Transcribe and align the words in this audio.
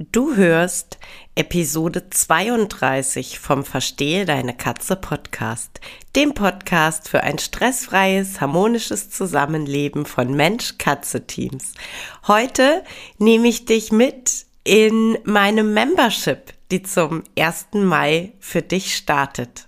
Du 0.00 0.36
hörst 0.36 0.96
Episode 1.34 2.08
32 2.08 3.40
vom 3.40 3.64
Verstehe 3.64 4.26
deine 4.26 4.54
Katze 4.56 4.94
Podcast, 4.94 5.80
dem 6.14 6.34
Podcast 6.34 7.08
für 7.08 7.24
ein 7.24 7.40
stressfreies, 7.40 8.40
harmonisches 8.40 9.10
Zusammenleben 9.10 10.06
von 10.06 10.32
Mensch-Katze-Teams. 10.36 11.72
Heute 12.28 12.84
nehme 13.18 13.48
ich 13.48 13.64
dich 13.64 13.90
mit 13.90 14.46
in 14.62 15.18
meine 15.24 15.64
Membership, 15.64 16.54
die 16.70 16.84
zum 16.84 17.24
1. 17.36 17.66
Mai 17.72 18.34
für 18.38 18.62
dich 18.62 18.94
startet. 18.94 19.67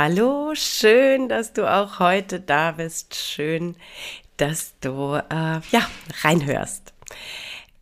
Hallo, 0.00 0.54
schön, 0.54 1.28
dass 1.28 1.54
du 1.54 1.68
auch 1.68 1.98
heute 1.98 2.38
da 2.38 2.70
bist. 2.70 3.16
Schön, 3.16 3.74
dass 4.36 4.78
du 4.78 5.14
äh, 5.16 5.60
ja 5.72 5.90
reinhörst. 6.22 6.94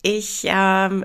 Ich 0.01 0.45
ähm, 0.47 1.05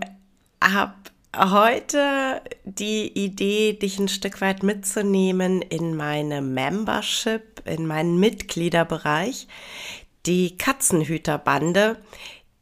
habe 0.63 0.93
heute 1.35 2.41
die 2.63 3.11
Idee, 3.11 3.73
dich 3.73 3.99
ein 3.99 4.07
Stück 4.07 4.39
weit 4.39 4.63
mitzunehmen 4.63 5.61
in 5.61 5.97
meine 5.97 6.41
Membership, 6.41 7.61
in 7.65 7.87
meinen 7.87 8.17
Mitgliederbereich, 8.17 9.49
die 10.25 10.57
Katzenhüterbande, 10.57 11.97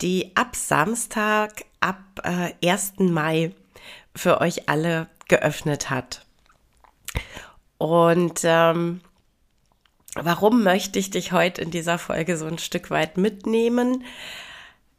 die 0.02 0.32
ab 0.34 0.56
Samstag, 0.56 1.66
ab 1.82 2.02
äh, 2.24 2.68
1. 2.68 2.94
Mai 2.98 3.52
für 4.16 4.42
euch 4.42 4.68
alle 4.68 5.08
geöffnet 5.28 5.92
hat. 5.92 6.26
Und 7.80 8.42
ähm, 8.44 9.00
warum 10.14 10.64
möchte 10.64 11.00
ich 11.00 11.10
dich 11.10 11.32
heute 11.32 11.62
in 11.62 11.72
dieser 11.72 11.98
Folge 11.98 12.38
so 12.38 12.46
ein 12.46 12.60
Stück 12.60 12.92
weit 12.92 13.18
mitnehmen? 13.18 14.04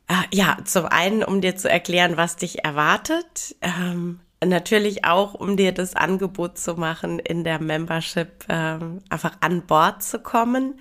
Äh, 0.08 0.14
ja, 0.32 0.56
zum 0.64 0.86
einen, 0.86 1.22
um 1.22 1.42
dir 1.42 1.56
zu 1.56 1.70
erklären, 1.70 2.16
was 2.16 2.36
dich 2.36 2.64
erwartet. 2.64 3.54
Ähm, 3.60 4.20
natürlich 4.42 5.04
auch, 5.04 5.34
um 5.34 5.58
dir 5.58 5.72
das 5.72 5.94
Angebot 5.94 6.56
zu 6.56 6.74
machen, 6.74 7.18
in 7.18 7.44
der 7.44 7.60
Membership 7.60 8.46
ähm, 8.48 9.02
einfach 9.10 9.34
an 9.40 9.66
Bord 9.66 10.02
zu 10.02 10.18
kommen. 10.18 10.80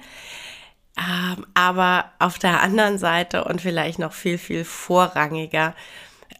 Ähm, 0.97 1.45
aber 1.53 2.13
auf 2.17 2.39
der 2.39 2.61
anderen 2.61 2.97
Seite 2.97 3.43
und 3.43 3.61
vielleicht 3.61 3.99
noch 3.99 4.13
viel, 4.13 4.37
viel 4.37 4.63
vorrangiger, 4.63 5.75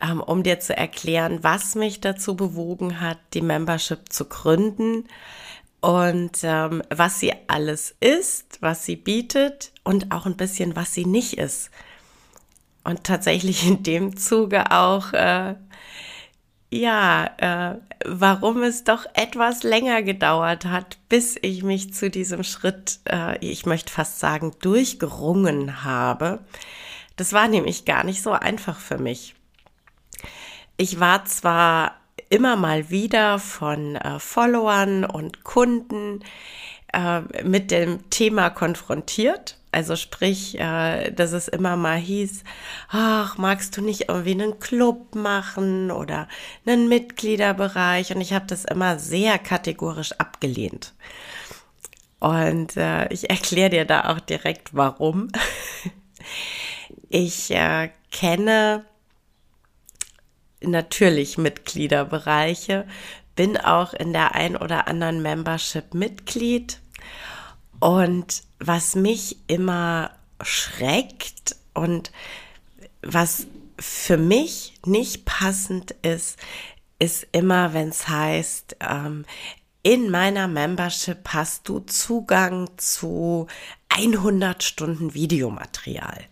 ähm, 0.02 0.22
um 0.22 0.42
dir 0.42 0.62
zu 0.62 0.76
erklären, 0.76 1.40
was 1.42 1.76
mich 1.76 2.00
dazu 2.00 2.38
bewogen 2.38 3.02
hat, 3.02 3.18
die 3.34 3.42
Membership 3.42 4.12
zu 4.12 4.24
gründen 4.24 5.04
und 5.82 6.40
ähm, 6.44 6.84
was 6.90 7.20
sie 7.20 7.34
alles 7.48 7.96
ist, 8.00 8.62
was 8.62 8.86
sie 8.86 8.96
bietet 8.96 9.72
und 9.84 10.12
auch 10.12 10.26
ein 10.26 10.38
bisschen, 10.38 10.76
was 10.76 10.94
sie 10.94 11.06
nicht 11.06 11.38
ist. 11.38 11.72
Und 12.84 13.04
tatsächlich 13.04 13.68
in 13.68 13.84
dem 13.84 14.18
Zuge 14.18 14.72
auch, 14.72 15.14
äh, 15.14 15.56
ja, 16.72 17.26
äh, 17.38 17.78
warum 18.06 18.62
es 18.62 18.84
doch 18.84 19.06
etwas 19.14 19.64
länger 19.64 20.04
gedauert 20.04 20.66
hat, 20.66 20.98
bis 21.08 21.38
ich 21.42 21.64
mich 21.64 21.94
zu 21.94 22.10
diesem 22.10 22.44
Schritt, 22.44 23.00
äh, 23.10 23.38
ich 23.40 23.66
möchte 23.66 23.92
fast 23.92 24.20
sagen, 24.20 24.54
durchgerungen 24.62 25.84
habe. 25.84 26.40
Das 27.16 27.34
war 27.34 27.48
nämlich 27.48 27.86
gar 27.86 28.04
nicht 28.04 28.22
so 28.22 28.32
einfach 28.32 28.80
für 28.80 28.98
mich. 28.98 29.36
Ich 30.78 31.00
war 31.00 31.26
zwar 31.26 31.99
immer 32.30 32.56
mal 32.56 32.90
wieder 32.90 33.40
von 33.40 33.96
äh, 33.96 34.20
Followern 34.20 35.04
und 35.06 35.44
Kunden 35.44 36.24
äh, 36.94 37.22
mit 37.44 37.72
dem 37.72 38.10
Thema 38.10 38.50
konfrontiert. 38.50 39.58
Also 39.72 39.96
sprich, 39.96 40.60
äh, 40.60 41.12
dass 41.12 41.32
es 41.32 41.48
immer 41.48 41.76
mal 41.76 41.98
hieß, 41.98 42.44
ach, 42.90 43.38
magst 43.38 43.78
du 43.78 43.82
nicht 43.82 44.10
irgendwie 44.10 44.32
einen 44.32 44.60
Club 44.60 45.14
machen 45.14 45.92
oder 45.92 46.28
einen 46.66 46.90
Mitgliederbereich? 46.90 48.14
Und 48.16 48.22
ich 48.22 48.34
habe 48.34 48.48
das 48.48 48.66
immer 48.66 48.98
sehr 48.98 49.38
kategorisch 49.38 50.14
abgelehnt. 50.14 50.94
Und 52.20 52.78
äh, 52.78 53.08
ich 53.14 53.30
erkläre 53.30 53.70
dir 53.70 53.86
da 53.86 54.10
auch 54.12 54.20
direkt, 54.20 54.74
warum. 54.74 55.30
ich 57.10 57.52
äh, 57.52 57.92
kenne 58.12 58.86
natürlich 60.62 61.38
Mitgliederbereiche, 61.38 62.86
bin 63.36 63.58
auch 63.58 63.94
in 63.94 64.14
der 64.14 64.36
ein 64.36 64.58
oder 64.58 64.88
anderen 64.88 65.22
Membership 65.22 65.94
Mitglied. 65.94 66.80
Und 67.80 68.44
was 68.60 68.96
mich 68.96 69.38
immer 69.48 70.12
schreckt 70.42 71.56
und 71.74 72.12
was 73.02 73.48
für 73.80 74.18
mich 74.18 74.74
nicht 74.86 75.26
passend 75.26 75.92
ist, 76.02 76.38
ist 77.00 77.28
immer, 77.32 77.74
wenn 77.74 77.90
es 77.90 78.10
heißt, 78.10 78.76
ähm, 78.82 79.26
in 79.82 80.10
meiner 80.10 80.50
Membership 80.50 81.30
hast 81.30 81.70
du 81.70 81.80
Zugang 81.80 82.70
zu 82.76 83.48
100 83.88 84.62
Stunden 84.62 85.14
Videomaterial. 85.14 86.26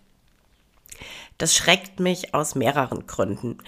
Das 1.37 1.55
schreckt 1.55 2.01
mich 2.01 2.33
aus 2.33 2.55
mehreren 2.55 3.07
Gründen. 3.07 3.59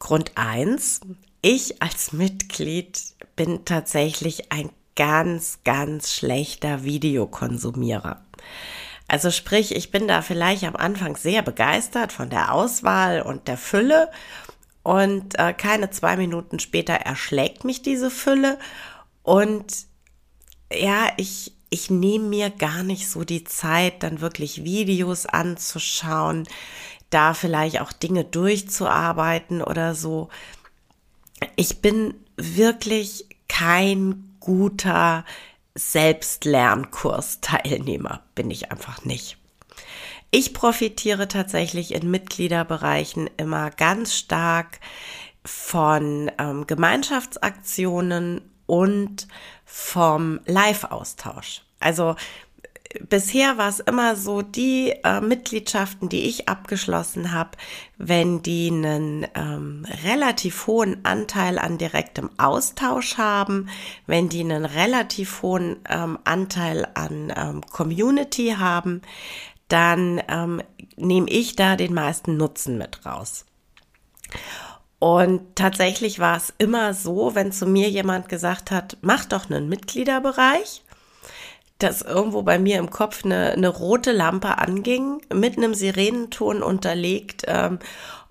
Grund 0.00 0.32
eins: 0.34 1.00
ich 1.42 1.80
als 1.80 2.12
Mitglied 2.12 3.00
bin 3.36 3.64
tatsächlich 3.64 4.50
ein 4.50 4.70
ganz, 4.96 5.60
ganz 5.64 6.12
schlechter 6.12 6.82
Videokonsumierer. 6.82 8.24
Also 9.08 9.30
sprich, 9.30 9.74
ich 9.74 9.90
bin 9.90 10.08
da 10.08 10.22
vielleicht 10.22 10.64
am 10.64 10.76
Anfang 10.76 11.16
sehr 11.16 11.42
begeistert 11.42 12.12
von 12.12 12.30
der 12.30 12.52
Auswahl 12.52 13.22
und 13.22 13.48
der 13.48 13.56
Fülle 13.56 14.10
und 14.82 15.38
äh, 15.38 15.52
keine 15.52 15.90
zwei 15.90 16.16
Minuten 16.16 16.58
später 16.58 16.94
erschlägt 16.94 17.64
mich 17.64 17.82
diese 17.82 18.10
Fülle 18.10 18.58
und 19.22 19.86
ja, 20.72 21.08
ich, 21.16 21.52
ich 21.70 21.90
nehme 21.90 22.28
mir 22.28 22.50
gar 22.50 22.82
nicht 22.82 23.08
so 23.08 23.24
die 23.24 23.44
Zeit, 23.44 24.02
dann 24.02 24.20
wirklich 24.20 24.64
Videos 24.64 25.26
anzuschauen 25.26 26.46
da 27.10 27.34
vielleicht 27.34 27.80
auch 27.80 27.92
Dinge 27.92 28.24
durchzuarbeiten 28.24 29.62
oder 29.62 29.94
so. 29.94 30.30
Ich 31.56 31.80
bin 31.80 32.14
wirklich 32.36 33.26
kein 33.48 34.34
guter 34.40 35.24
Selbstlernkurs-Teilnehmer, 35.74 38.22
bin 38.34 38.50
ich 38.50 38.72
einfach 38.72 39.04
nicht. 39.04 39.36
Ich 40.30 40.54
profitiere 40.54 41.28
tatsächlich 41.28 41.92
in 41.92 42.10
Mitgliederbereichen 42.10 43.28
immer 43.36 43.70
ganz 43.70 44.14
stark 44.14 44.80
von 45.44 46.30
ähm, 46.38 46.66
Gemeinschaftsaktionen 46.66 48.40
und 48.66 49.28
vom 49.64 50.40
Live-Austausch. 50.46 51.62
Also 51.80 52.14
bisher 53.08 53.56
war 53.58 53.68
es 53.68 53.80
immer 53.80 54.16
so, 54.16 54.42
die 54.42 54.94
äh, 55.04 55.20
Mitgliedschaften, 55.20 56.08
die 56.08 56.22
ich 56.22 56.48
abgeschlossen 56.48 57.32
habe, 57.32 57.50
wenn 57.98 58.42
die 58.42 58.68
einen 58.68 59.26
ähm, 59.34 59.86
relativ 60.04 60.66
hohen 60.66 61.04
Anteil 61.04 61.58
an 61.58 61.78
direktem 61.78 62.30
Austausch 62.38 63.16
haben, 63.18 63.68
wenn 64.06 64.28
die 64.28 64.40
einen 64.40 64.64
relativ 64.64 65.42
hohen 65.42 65.76
ähm, 65.88 66.18
Anteil 66.24 66.86
an 66.94 67.32
ähm, 67.36 67.60
Community 67.70 68.56
haben, 68.58 69.02
dann 69.68 70.20
ähm, 70.28 70.62
nehme 70.96 71.30
ich 71.30 71.54
da 71.56 71.76
den 71.76 71.94
meisten 71.94 72.36
Nutzen 72.36 72.76
mit 72.76 73.06
raus. 73.06 73.46
Und 74.98 75.56
tatsächlich 75.56 76.18
war 76.18 76.36
es 76.36 76.52
immer 76.58 76.92
so, 76.92 77.34
wenn 77.34 77.52
zu 77.52 77.66
mir 77.66 77.88
jemand 77.88 78.28
gesagt 78.28 78.70
hat, 78.70 78.98
mach 79.00 79.24
doch 79.24 79.48
einen 79.48 79.68
Mitgliederbereich, 79.68 80.82
dass 81.82 82.02
irgendwo 82.02 82.42
bei 82.42 82.58
mir 82.58 82.78
im 82.78 82.90
Kopf 82.90 83.24
eine, 83.24 83.52
eine 83.52 83.68
rote 83.68 84.12
Lampe 84.12 84.58
anging, 84.58 85.20
mit 85.32 85.56
einem 85.56 85.74
Sirenenton 85.74 86.62
unterlegt. 86.62 87.44
Ähm, 87.46 87.78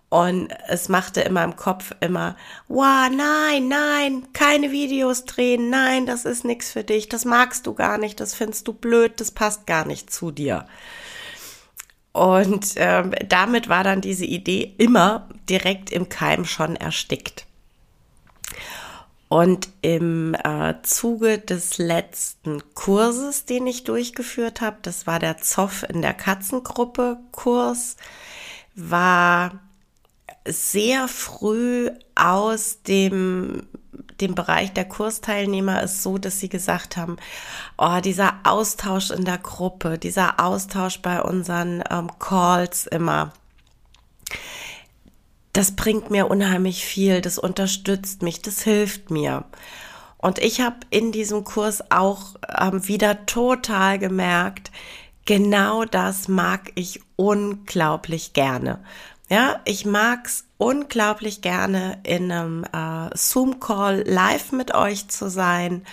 und 0.09 0.49
es 0.67 0.89
machte 0.89 1.21
in 1.21 1.33
meinem 1.33 1.55
Kopf 1.55 1.93
immer, 1.99 2.35
wow, 2.67 3.09
nein, 3.11 3.67
nein, 3.67 4.27
keine 4.33 4.71
Videos 4.71 5.25
drehen, 5.25 5.69
nein, 5.69 6.07
das 6.07 6.25
ist 6.25 6.45
nichts 6.45 6.71
für 6.71 6.83
dich, 6.83 7.09
das 7.09 7.25
magst 7.25 7.67
du 7.67 7.75
gar 7.75 7.99
nicht, 7.99 8.19
das 8.19 8.33
findest 8.33 8.67
du 8.67 8.73
blöd, 8.73 9.19
das 9.21 9.29
passt 9.29 9.67
gar 9.67 9.85
nicht 9.85 10.11
zu 10.11 10.31
dir. 10.31 10.65
Und 12.11 12.73
ähm, 12.77 13.11
damit 13.27 13.69
war 13.69 13.83
dann 13.83 14.01
diese 14.01 14.25
Idee 14.25 14.73
immer 14.79 15.29
direkt 15.47 15.91
im 15.91 16.09
Keim 16.09 16.43
schon 16.43 16.75
erstickt. 16.75 17.45
Und 19.29 19.69
im 19.83 20.33
äh, 20.33 20.73
Zuge 20.81 21.37
des 21.37 21.77
letzten 21.77 22.63
Kurses, 22.73 23.45
den 23.45 23.67
ich 23.67 23.83
durchgeführt 23.83 24.59
habe, 24.59 24.77
das 24.81 25.05
war 25.05 25.19
der 25.19 25.37
Zoff 25.37 25.85
in 25.87 26.01
der 26.01 26.15
Katzengruppe 26.15 27.19
Kurs, 27.31 27.95
war 28.73 29.59
sehr 30.47 31.07
früh 31.07 31.91
aus 32.15 32.81
dem, 32.81 33.67
dem 34.19 34.33
Bereich 34.33 34.73
der 34.73 34.85
Kursteilnehmer 34.85 35.83
ist 35.83 36.01
so, 36.01 36.17
dass 36.17 36.39
sie 36.39 36.49
gesagt 36.49 36.97
haben, 36.97 37.17
oh, 37.77 37.99
dieser 38.03 38.33
Austausch 38.43 39.11
in 39.11 39.25
der 39.25 39.37
Gruppe, 39.37 39.99
dieser 39.99 40.39
Austausch 40.39 41.01
bei 41.01 41.21
unseren 41.21 41.83
ähm, 41.91 42.09
Calls 42.17 42.87
immer, 42.87 43.31
das 45.59 45.73
bringt 45.73 46.09
mir 46.09 46.29
unheimlich 46.29 46.85
viel, 46.85 47.19
das 47.19 47.37
unterstützt 47.37 48.21
mich, 48.21 48.41
das 48.41 48.61
hilft 48.61 49.11
mir. 49.11 49.43
Und 50.17 50.39
ich 50.39 50.61
habe 50.61 50.77
in 50.89 51.11
diesem 51.11 51.43
Kurs 51.43 51.91
auch 51.91 52.35
ähm, 52.57 52.87
wieder 52.87 53.25
total 53.25 53.99
gemerkt, 53.99 54.71
genau 55.25 55.83
das 55.83 56.29
mag 56.29 56.71
ich 56.75 57.01
unglaublich 57.17 58.31
gerne. 58.31 58.79
Ja, 59.27 59.59
ich 59.65 59.85
mag's 59.85 60.45
unglaublich 60.57 61.41
gerne 61.41 61.99
in 62.03 62.31
einem 62.31 62.63
äh, 62.63 63.09
Zoom-Call 63.13 64.03
live 64.07 64.53
mit 64.53 64.73
euch 64.73 65.09
zu 65.09 65.29
sein, 65.29 65.85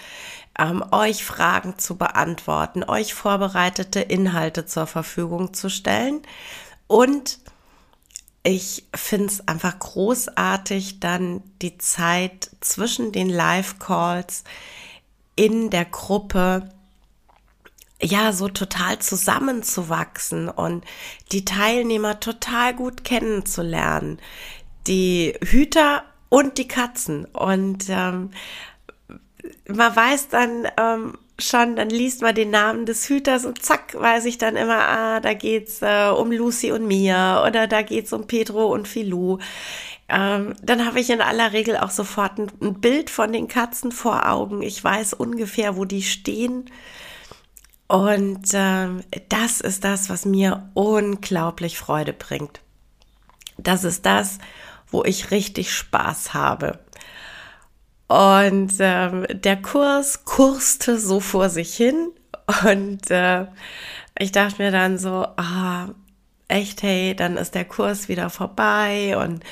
ähm, 0.57 0.85
euch 0.93 1.25
Fragen 1.25 1.77
zu 1.77 1.97
beantworten, 1.97 2.85
euch 2.85 3.15
vorbereitete 3.15 3.99
Inhalte 3.99 4.65
zur 4.65 4.87
Verfügung 4.87 5.55
zu 5.55 5.71
stellen. 5.71 6.23
Und 6.87 7.41
ich 8.47 8.85
finde 8.95 9.27
es 9.27 9.49
einfach 9.49 9.77
großartig, 9.79 11.01
dann 11.01 11.43
die 11.63 11.79
Zeit 11.79 12.51
zwischen 12.61 13.11
den 13.11 13.29
Live-Calls 13.29 14.45
in 15.35 15.69
der 15.71 15.85
Gruppe 15.85 16.71
ja, 18.01 18.33
so 18.33 18.49
total 18.49 18.99
zusammenzuwachsen 18.99 20.49
und 20.49 20.85
die 21.33 21.45
Teilnehmer 21.45 22.21
total 22.21 22.75
gut 22.75 23.05
kennenzulernen. 23.05 24.21
Die 24.87 25.35
Hüter 25.43 26.05
und 26.29 26.59
die 26.59 26.69
Katzen. 26.69 27.25
Und 27.25 27.87
ähm, 27.89 28.31
man 29.67 29.97
weiß 29.97 30.29
dann 30.29 30.69
ähm, 30.79 31.19
schon, 31.39 31.77
dann 31.77 31.91
liest 31.91 32.23
man 32.23 32.35
den 32.35 32.51
Namen 32.51 32.87
des 32.87 33.09
Hüters 33.09 33.45
und 33.45 33.63
zack, 33.63 33.95
weiß 33.99 34.25
ich 34.25 34.39
dann 34.39 34.57
immer, 34.57 34.79
ah, 34.79 35.21
da 35.21 35.35
geht's 35.35 35.83
äh, 35.83 36.09
um 36.09 36.33
Lucy 36.33 36.73
und 36.73 36.87
Mia 36.87 37.47
oder 37.47 37.67
da 37.67 37.83
geht's 37.83 38.13
um 38.13 38.27
Pedro 38.27 38.67
und 38.73 38.89
Filou. 38.89 39.39
Ähm, 40.09 40.55
dann 40.63 40.87
habe 40.87 41.01
ich 41.01 41.11
in 41.11 41.21
aller 41.21 41.53
Regel 41.53 41.77
auch 41.77 41.91
sofort 41.91 42.39
ein, 42.39 42.51
ein 42.61 42.81
Bild 42.81 43.11
von 43.11 43.33
den 43.33 43.49
Katzen 43.49 43.93
vor 43.93 44.29
Augen. 44.29 44.63
Ich 44.63 44.83
weiß 44.83 45.15
ungefähr, 45.15 45.77
wo 45.77 45.85
die 45.85 46.03
stehen 46.03 46.71
und 47.89 48.49
ähm, 48.53 49.05
das 49.29 49.61
ist 49.61 49.85
das, 49.85 50.11
was 50.11 50.25
mir 50.25 50.71
unglaublich 50.75 51.79
Freude 51.79 52.13
bringt. 52.13 52.61
Das 53.59 53.85
ist 53.85 54.05
das, 54.07 54.39
wo 54.89 55.05
ich 55.05 55.31
richtig 55.31 55.73
Spaß 55.73 56.35
habe. 56.35 56.81
Und 58.09 58.75
ähm, 58.79 59.27
der 59.31 59.57
Kurs 59.57 60.25
kurste 60.25 60.99
so 60.99 61.21
vor 61.21 61.51
sich 61.51 61.75
hin. 61.75 62.11
Und 62.65 63.11
äh, 63.11 63.47
ich 64.19 64.33
dachte 64.33 64.63
mir 64.63 64.71
dann 64.71 64.99
so, 64.99 65.27
ah, 65.37 65.89
echt, 66.49 66.83
hey, 66.83 67.17
dann 67.17 67.37
ist 67.37 67.55
der 67.55 67.65
Kurs 67.65 68.09
wieder 68.09 68.31
vorbei. 68.31 69.17
Und 69.17 69.43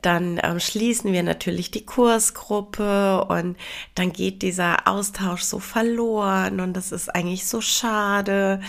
dann 0.00 0.40
ähm, 0.42 0.58
schließen 0.58 1.12
wir 1.12 1.22
natürlich 1.22 1.70
die 1.70 1.84
Kursgruppe. 1.84 3.24
Und 3.26 3.58
dann 3.94 4.12
geht 4.12 4.40
dieser 4.40 4.88
Austausch 4.88 5.42
so 5.42 5.58
verloren. 5.58 6.60
Und 6.60 6.74
das 6.74 6.92
ist 6.92 7.14
eigentlich 7.14 7.46
so 7.46 7.60
schade. 7.60 8.60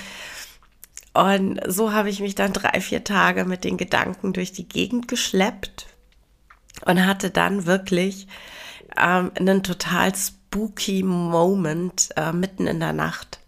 Und 1.13 1.61
so 1.65 1.93
habe 1.93 2.09
ich 2.09 2.19
mich 2.19 2.35
dann 2.35 2.53
drei, 2.53 2.79
vier 2.81 3.03
Tage 3.03 3.45
mit 3.45 3.63
den 3.63 3.77
Gedanken 3.77 4.33
durch 4.33 4.51
die 4.51 4.67
Gegend 4.67 5.07
geschleppt 5.07 5.87
und 6.85 7.05
hatte 7.05 7.31
dann 7.31 7.65
wirklich 7.65 8.27
ähm, 8.99 9.31
einen 9.35 9.63
total 9.63 10.15
spooky 10.15 11.03
Moment 11.03 12.09
äh, 12.15 12.31
mitten 12.31 12.67
in 12.67 12.79
der 12.79 12.93
Nacht. 12.93 13.39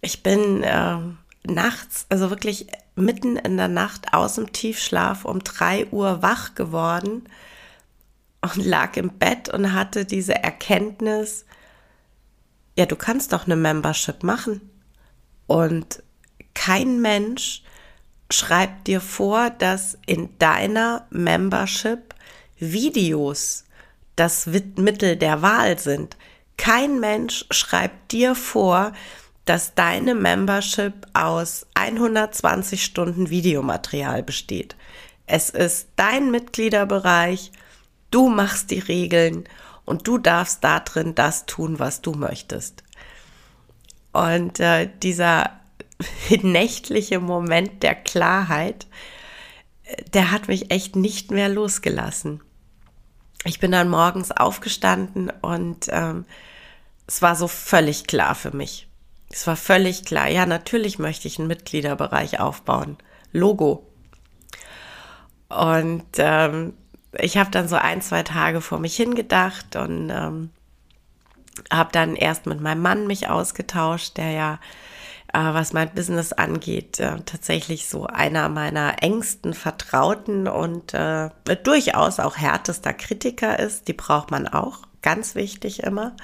Ich 0.00 0.22
bin 0.22 0.62
äh, 0.62 0.98
nachts, 1.44 2.06
also 2.08 2.30
wirklich 2.30 2.66
mitten 2.94 3.36
in 3.36 3.56
der 3.56 3.68
Nacht 3.68 4.12
aus 4.12 4.34
dem 4.34 4.52
Tiefschlaf 4.52 5.24
um 5.24 5.42
drei 5.44 5.86
Uhr 5.86 6.22
wach 6.22 6.54
geworden 6.54 7.24
und 8.40 8.56
lag 8.56 8.96
im 8.96 9.10
Bett 9.10 9.48
und 9.48 9.72
hatte 9.72 10.04
diese 10.04 10.34
Erkenntnis, 10.34 11.44
ja, 12.76 12.86
du 12.86 12.96
kannst 12.96 13.32
doch 13.32 13.44
eine 13.44 13.56
Membership 13.56 14.22
machen. 14.22 14.60
Und 15.46 16.02
kein 16.54 17.00
Mensch 17.00 17.62
schreibt 18.30 18.86
dir 18.86 19.00
vor, 19.00 19.50
dass 19.50 19.98
in 20.06 20.38
deiner 20.38 21.06
Membership 21.10 22.14
Videos 22.58 23.64
das 24.16 24.46
Mittel 24.46 25.16
der 25.16 25.42
Wahl 25.42 25.78
sind. 25.78 26.16
Kein 26.56 27.00
Mensch 27.00 27.46
schreibt 27.50 28.12
dir 28.12 28.34
vor, 28.34 28.92
dass 29.44 29.74
deine 29.74 30.14
Membership 30.14 31.06
aus 31.14 31.66
120 31.74 32.84
Stunden 32.84 33.30
Videomaterial 33.30 34.22
besteht. 34.22 34.76
Es 35.26 35.50
ist 35.50 35.88
dein 35.96 36.30
Mitgliederbereich, 36.30 37.50
du 38.10 38.28
machst 38.28 38.70
die 38.70 38.80
Regeln 38.80 39.44
und 39.84 40.06
du 40.06 40.18
darfst 40.18 40.62
da 40.62 40.80
drin 40.80 41.14
das 41.14 41.46
tun, 41.46 41.78
was 41.78 42.02
du 42.02 42.12
möchtest. 42.12 42.84
Und 44.12 44.60
äh, 44.60 44.90
dieser 45.02 45.60
nächtliche 46.42 47.20
Moment 47.20 47.82
der 47.82 47.94
Klarheit, 47.94 48.86
der 50.12 50.30
hat 50.30 50.48
mich 50.48 50.70
echt 50.70 50.96
nicht 50.96 51.30
mehr 51.30 51.48
losgelassen. 51.48 52.40
Ich 53.44 53.58
bin 53.58 53.72
dann 53.72 53.88
morgens 53.88 54.32
aufgestanden 54.32 55.32
und 55.40 55.86
ähm, 55.90 56.26
es 57.06 57.22
war 57.22 57.36
so 57.36 57.48
völlig 57.48 58.06
klar 58.06 58.34
für 58.34 58.54
mich. 58.54 58.88
Es 59.30 59.46
war 59.46 59.56
völlig 59.56 60.04
klar. 60.04 60.28
Ja, 60.28 60.44
natürlich 60.44 60.98
möchte 60.98 61.28
ich 61.28 61.38
einen 61.38 61.48
Mitgliederbereich 61.48 62.40
aufbauen. 62.40 62.98
Logo. 63.32 63.86
Und 65.48 66.04
ähm, 66.18 66.74
ich 67.18 67.36
habe 67.38 67.50
dann 67.50 67.68
so 67.68 67.76
ein, 67.76 68.02
zwei 68.02 68.22
Tage 68.22 68.60
vor 68.60 68.78
mich 68.78 68.96
hingedacht 68.96 69.76
und 69.76 70.10
ähm, 70.10 70.50
habe 71.72 71.90
dann 71.92 72.16
erst 72.16 72.46
mit 72.46 72.60
meinem 72.60 72.82
Mann 72.82 73.06
mich 73.06 73.28
ausgetauscht, 73.28 74.16
der 74.16 74.30
ja, 74.30 74.58
was 75.32 75.72
mein 75.72 75.94
Business 75.94 76.32
angeht, 76.32 76.98
äh, 76.98 77.20
tatsächlich 77.24 77.88
so 77.88 78.06
einer 78.06 78.48
meiner 78.48 79.02
engsten 79.02 79.54
Vertrauten 79.54 80.48
und 80.48 80.94
äh, 80.94 81.30
durchaus 81.62 82.18
auch 82.18 82.36
härtester 82.36 82.92
Kritiker 82.92 83.58
ist. 83.58 83.88
Die 83.88 83.92
braucht 83.92 84.30
man 84.30 84.48
auch, 84.48 84.78
ganz 85.02 85.34
wichtig 85.34 85.82
immer. 85.82 86.16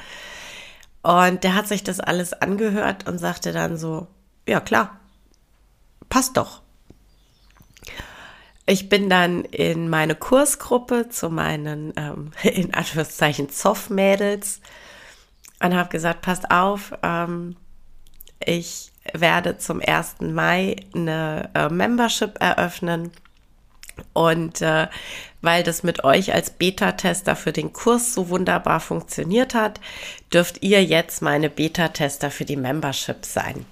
Und 1.02 1.44
der 1.44 1.54
hat 1.54 1.68
sich 1.68 1.84
das 1.84 2.00
alles 2.00 2.32
angehört 2.32 3.06
und 3.06 3.18
sagte 3.18 3.52
dann 3.52 3.76
so, 3.76 4.08
ja 4.48 4.60
klar, 4.60 4.98
passt 6.08 6.36
doch. 6.36 6.62
Ich 8.68 8.88
bin 8.88 9.08
dann 9.08 9.44
in 9.44 9.88
meine 9.88 10.16
Kursgruppe 10.16 11.08
zu 11.08 11.30
meinen, 11.30 11.92
ähm, 11.96 12.32
in 12.42 12.74
Anführungszeichen, 12.74 13.50
Zoff-Mädels 13.50 14.60
und 15.62 15.74
habe 15.74 15.90
gesagt, 15.90 16.22
passt 16.22 16.50
auf, 16.50 16.92
ähm, 17.04 17.56
ich 18.44 18.90
werde 19.12 19.58
zum 19.58 19.80
1. 19.84 20.16
Mai 20.20 20.76
eine 20.94 21.50
äh, 21.54 21.68
Membership 21.68 22.40
eröffnen 22.40 23.10
und 24.12 24.60
äh, 24.62 24.88
weil 25.42 25.62
das 25.62 25.82
mit 25.82 26.04
euch 26.04 26.34
als 26.34 26.50
Beta-Tester 26.50 27.36
für 27.36 27.52
den 27.52 27.72
Kurs 27.72 28.14
so 28.14 28.28
wunderbar 28.28 28.80
funktioniert 28.80 29.54
hat, 29.54 29.80
dürft 30.32 30.62
ihr 30.62 30.84
jetzt 30.84 31.22
meine 31.22 31.48
Beta-Tester 31.48 32.30
für 32.30 32.44
die 32.44 32.56
Membership 32.56 33.24
sein. 33.24 33.64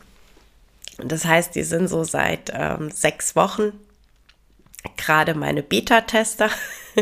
Das 0.98 1.24
heißt, 1.24 1.54
die 1.54 1.64
sind 1.64 1.88
so 1.88 2.04
seit 2.04 2.52
ähm, 2.54 2.90
sechs 2.90 3.34
Wochen 3.34 3.72
gerade 4.96 5.34
meine 5.34 5.62
Beta-Tester. 5.62 6.50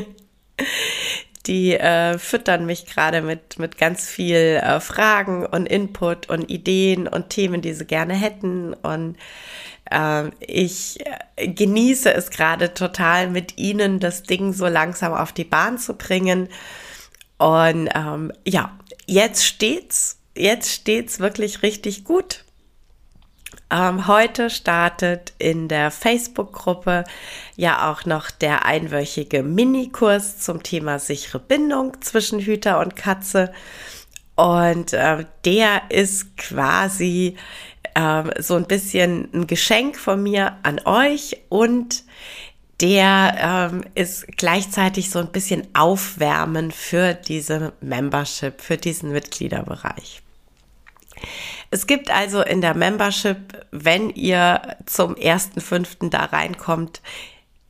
Die 1.46 1.74
äh, 1.74 2.18
füttern 2.18 2.66
mich 2.66 2.86
gerade 2.86 3.20
mit, 3.20 3.58
mit 3.58 3.76
ganz 3.76 4.08
viel 4.08 4.60
äh, 4.62 4.78
Fragen 4.80 5.44
und 5.44 5.66
Input 5.66 6.28
und 6.28 6.48
Ideen 6.50 7.08
und 7.08 7.30
Themen, 7.30 7.62
die 7.62 7.72
sie 7.72 7.84
gerne 7.84 8.14
hätten. 8.14 8.74
Und 8.74 9.16
äh, 9.90 10.28
ich 10.40 10.98
genieße 11.36 12.12
es 12.14 12.30
gerade 12.30 12.74
total, 12.74 13.28
mit 13.28 13.58
ihnen 13.58 13.98
das 13.98 14.22
Ding 14.22 14.52
so 14.52 14.66
langsam 14.68 15.12
auf 15.12 15.32
die 15.32 15.44
Bahn 15.44 15.78
zu 15.78 15.94
bringen. 15.94 16.48
Und 17.38 17.88
ähm, 17.94 18.32
ja, 18.46 18.78
jetzt 19.06 19.44
steht's, 19.44 20.18
jetzt 20.36 20.70
steht's 20.70 21.18
wirklich 21.18 21.62
richtig 21.62 22.04
gut. 22.04 22.44
Ähm, 23.72 24.06
heute 24.06 24.50
startet 24.50 25.32
in 25.38 25.66
der 25.66 25.90
Facebook-Gruppe 25.90 27.04
ja 27.56 27.90
auch 27.90 28.04
noch 28.04 28.30
der 28.30 28.66
einwöchige 28.66 29.42
Minikurs 29.42 30.38
zum 30.38 30.62
Thema 30.62 30.98
sichere 30.98 31.38
Bindung 31.38 31.96
zwischen 32.02 32.38
Hüter 32.40 32.80
und 32.80 32.96
Katze. 32.96 33.50
Und 34.34 34.92
äh, 34.92 35.24
der 35.46 35.82
ist 35.88 36.36
quasi 36.36 37.36
äh, 37.94 38.42
so 38.42 38.56
ein 38.56 38.66
bisschen 38.66 39.30
ein 39.32 39.46
Geschenk 39.46 39.96
von 39.96 40.22
mir 40.22 40.58
an 40.62 40.78
euch 40.84 41.40
und 41.48 42.04
der 42.82 43.70
ähm, 43.72 43.84
ist 43.94 44.26
gleichzeitig 44.36 45.08
so 45.08 45.18
ein 45.18 45.32
bisschen 45.32 45.68
aufwärmen 45.72 46.72
für 46.72 47.14
diese 47.14 47.72
Membership, 47.80 48.60
für 48.60 48.76
diesen 48.76 49.12
Mitgliederbereich. 49.12 50.20
Es 51.70 51.86
gibt 51.86 52.10
also 52.10 52.42
in 52.42 52.60
der 52.60 52.74
Membership, 52.74 53.66
wenn 53.70 54.10
ihr 54.10 54.76
zum 54.86 55.14
1.5. 55.14 56.10
da 56.10 56.24
reinkommt, 56.26 57.00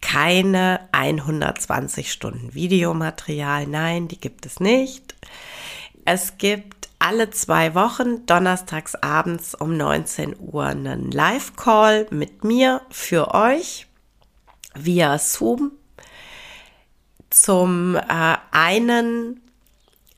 keine 0.00 0.80
120 0.92 2.12
Stunden 2.12 2.54
Videomaterial. 2.54 3.66
Nein, 3.66 4.08
die 4.08 4.18
gibt 4.18 4.44
es 4.44 4.60
nicht. 4.60 5.14
Es 6.04 6.36
gibt 6.38 6.88
alle 6.98 7.30
zwei 7.30 7.74
Wochen 7.74 8.26
donnerstags 8.26 8.94
abends 8.96 9.54
um 9.54 9.76
19 9.76 10.36
Uhr 10.38 10.66
einen 10.66 11.10
Live-Call 11.10 12.06
mit 12.10 12.44
mir 12.44 12.82
für 12.90 13.34
euch 13.34 13.86
via 14.74 15.18
Zoom. 15.18 15.72
Zum 17.30 17.96
äh, 17.96 18.36
einen 18.50 19.40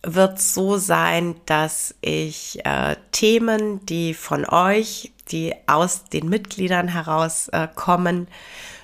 wird 0.04 0.40
so 0.40 0.76
sein, 0.76 1.36
dass 1.46 1.94
ich 2.00 2.64
äh, 2.64 2.96
Themen, 3.12 3.84
die 3.86 4.14
von 4.14 4.44
euch, 4.44 5.12
die 5.30 5.54
aus 5.66 6.04
den 6.04 6.28
Mitgliedern 6.28 6.88
heraus 6.88 7.48
äh, 7.48 7.68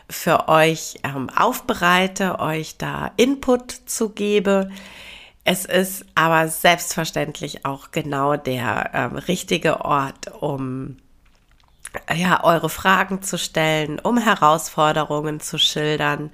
für 0.08 0.48
euch 0.48 0.98
ähm, 1.04 1.30
aufbereite, 1.30 2.40
euch 2.40 2.76
da 2.78 3.12
Input 3.16 3.70
zu 3.70 4.10
gebe. 4.10 4.70
Es 5.44 5.64
ist 5.64 6.04
aber 6.14 6.48
selbstverständlich 6.48 7.64
auch 7.64 7.90
genau 7.92 8.36
der 8.36 8.90
ähm, 8.92 9.16
richtige 9.16 9.84
Ort, 9.84 10.32
um 10.40 10.96
ja, 12.14 12.44
eure 12.44 12.68
Fragen 12.68 13.22
zu 13.22 13.38
stellen, 13.38 13.98
um 13.98 14.18
Herausforderungen 14.18 15.40
zu 15.40 15.58
schildern 15.58 16.30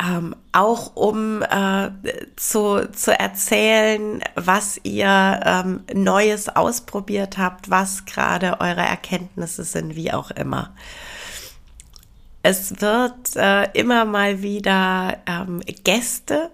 ähm, 0.00 0.34
auch 0.52 0.96
um 0.96 1.42
äh, 1.42 1.90
zu, 2.36 2.90
zu 2.92 3.18
erzählen, 3.18 4.22
was 4.34 4.80
ihr 4.82 5.40
ähm, 5.44 5.84
Neues 5.92 6.48
ausprobiert 6.48 7.38
habt, 7.38 7.70
was 7.70 8.06
gerade 8.06 8.60
eure 8.60 8.80
Erkenntnisse 8.80 9.64
sind, 9.64 9.96
wie 9.96 10.12
auch 10.12 10.30
immer. 10.30 10.74
Es 12.42 12.80
wird 12.80 13.36
äh, 13.36 13.70
immer 13.78 14.06
mal 14.06 14.40
wieder 14.42 15.18
ähm, 15.26 15.60
Gäste 15.84 16.50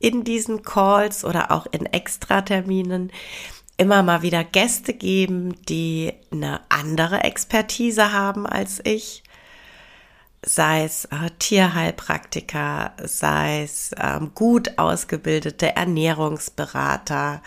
in 0.00 0.24
diesen 0.24 0.62
Calls 0.62 1.24
oder 1.24 1.52
auch 1.52 1.66
in 1.70 1.86
Extraterminen 1.86 3.12
immer 3.76 4.02
mal 4.02 4.22
wieder 4.22 4.42
Gäste 4.42 4.92
geben, 4.92 5.54
die 5.66 6.12
eine 6.32 6.60
andere 6.68 7.22
Expertise 7.22 8.12
haben 8.12 8.46
als 8.46 8.80
ich 8.84 9.22
sei 10.44 10.84
es 10.84 11.04
äh, 11.06 11.30
Tierheilpraktiker, 11.38 12.92
sei 13.04 13.62
es 13.62 13.90
ähm, 14.00 14.32
gut 14.34 14.78
ausgebildete 14.78 15.76
Ernährungsberater. 15.76 17.42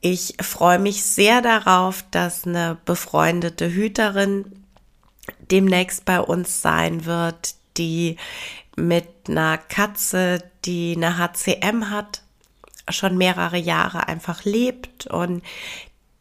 Ich 0.00 0.34
freue 0.40 0.78
mich 0.78 1.04
sehr 1.04 1.42
darauf, 1.42 2.04
dass 2.10 2.46
eine 2.46 2.78
befreundete 2.84 3.72
Hüterin 3.72 4.64
demnächst 5.50 6.04
bei 6.04 6.20
uns 6.20 6.62
sein 6.62 7.04
wird, 7.04 7.54
die 7.76 8.16
mit 8.76 9.08
einer 9.28 9.58
Katze, 9.58 10.42
die 10.64 10.94
eine 10.96 11.18
HCM 11.18 11.90
hat, 11.90 12.22
schon 12.90 13.16
mehrere 13.16 13.56
Jahre 13.56 14.08
einfach 14.08 14.44
lebt 14.44 15.06
und 15.06 15.42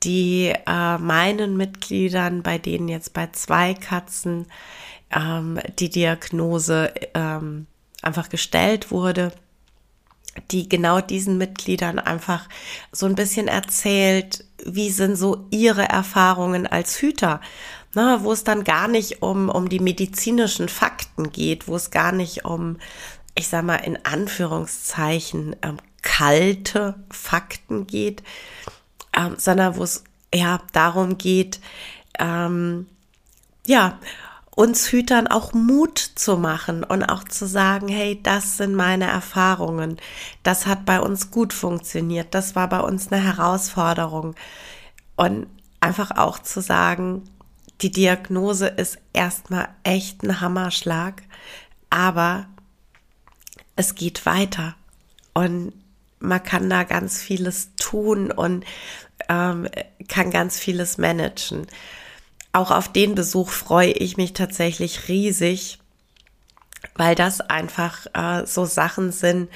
die 0.04 0.54
äh, 0.68 0.98
meinen 0.98 1.58
Mitgliedern, 1.58 2.44
bei 2.44 2.58
denen 2.58 2.88
jetzt 2.88 3.14
bei 3.14 3.28
zwei 3.32 3.74
Katzen 3.74 4.48
ähm, 5.15 5.60
die 5.79 5.89
Diagnose 5.89 6.93
ähm, 7.13 7.67
einfach 8.01 8.29
gestellt 8.29 8.91
wurde, 8.91 9.32
die 10.51 10.67
genau 10.67 11.00
diesen 11.01 11.38
Mitgliedern 11.38 12.00
einfach 12.00 12.50
so 12.91 13.05
ein 13.05 13.15
bisschen 13.15 13.48
erzählt, 13.48 14.46
wie 14.65 14.89
sind 14.89 15.15
so 15.15 15.48
ihre 15.51 15.88
Erfahrungen 15.88 16.65
als 16.65 17.00
Hüter, 17.01 17.39
ne, 17.93 18.20
wo 18.22 18.32
es 18.32 18.43
dann 18.43 18.63
gar 18.63 18.88
nicht 18.88 19.22
um, 19.22 19.50
um 19.50 19.70
die 19.70 19.79
medizinischen 19.79 20.70
Fakten 20.70 21.32
geht, 21.32 21.67
wo 21.67 21.75
es 21.75 21.91
gar 21.91 22.12
nicht 22.12 22.46
um, 22.46 22.77
ich 23.36 23.48
sag 23.48 23.63
mal, 23.63 23.75
in 23.77 24.03
Anführungszeichen 24.05 25.55
ähm, 25.62 25.77
kalte 26.01 26.96
Fakten 27.10 27.88
geht, 27.88 28.24
ähm, 29.15 29.36
sondern 29.38 29.77
wo 29.77 29.84
es 29.84 30.03
ja 30.34 30.60
darum 30.72 31.17
geht, 31.17 31.60
ähm, 32.20 32.88
ja, 33.65 34.00
uns 34.56 34.92
Hütern 34.92 35.28
auch 35.28 35.54
Mut 35.54 35.98
zu 35.98 36.38
machen 36.38 36.84
und 36.84 37.04
auch 37.04 37.24
zu 37.24 37.48
sagen, 37.48 37.88
hey, 37.88 38.20
das 38.22 38.58
sind 38.58 38.76
meine 38.76 39.06
Erfahrungen. 39.06 39.98
Das 40.44 40.68
hat 40.68 40.86
bei 40.86 41.00
uns 41.00 41.32
gut 41.32 41.54
funktioniert. 41.54 42.36
Das 42.36 42.56
war 42.56 42.70
bei 42.70 42.80
uns 42.80 43.12
eine 43.12 43.24
Herausforderung. 43.24 44.36
Und 45.16 45.48
einfach 45.80 46.12
auch 46.12 46.40
zu 46.40 46.62
sagen, 46.62 47.24
die 47.82 47.92
Diagnose 47.92 48.68
ist 48.68 49.00
erstmal 49.12 49.70
echt 49.84 50.24
ein 50.24 50.40
Hammerschlag, 50.40 51.24
aber 51.90 52.46
es 53.76 53.96
geht 53.96 54.26
weiter. 54.26 54.76
Und 55.34 55.74
man 56.20 56.44
kann 56.44 56.70
da 56.70 56.84
ganz 56.84 57.20
vieles 57.22 57.72
tun 57.76 58.32
und 58.32 58.66
ähm, 59.30 59.68
kann 60.08 60.30
ganz 60.30 60.60
vieles 60.60 60.98
managen 61.00 61.68
auch 62.54 62.72
auf 62.72 62.92
den 62.92 63.16
Besuch 63.16 63.50
freue 63.50 63.92
ich 63.92 64.16
mich 64.16 64.34
tatsächlich 64.34 65.08
riesig, 65.08 65.80
weil 66.96 67.16
das 67.16 67.42
einfach 67.42 68.06
äh, 68.14 68.46
so 68.46 68.66
Sachen 68.66 69.12
sind, 69.12 69.50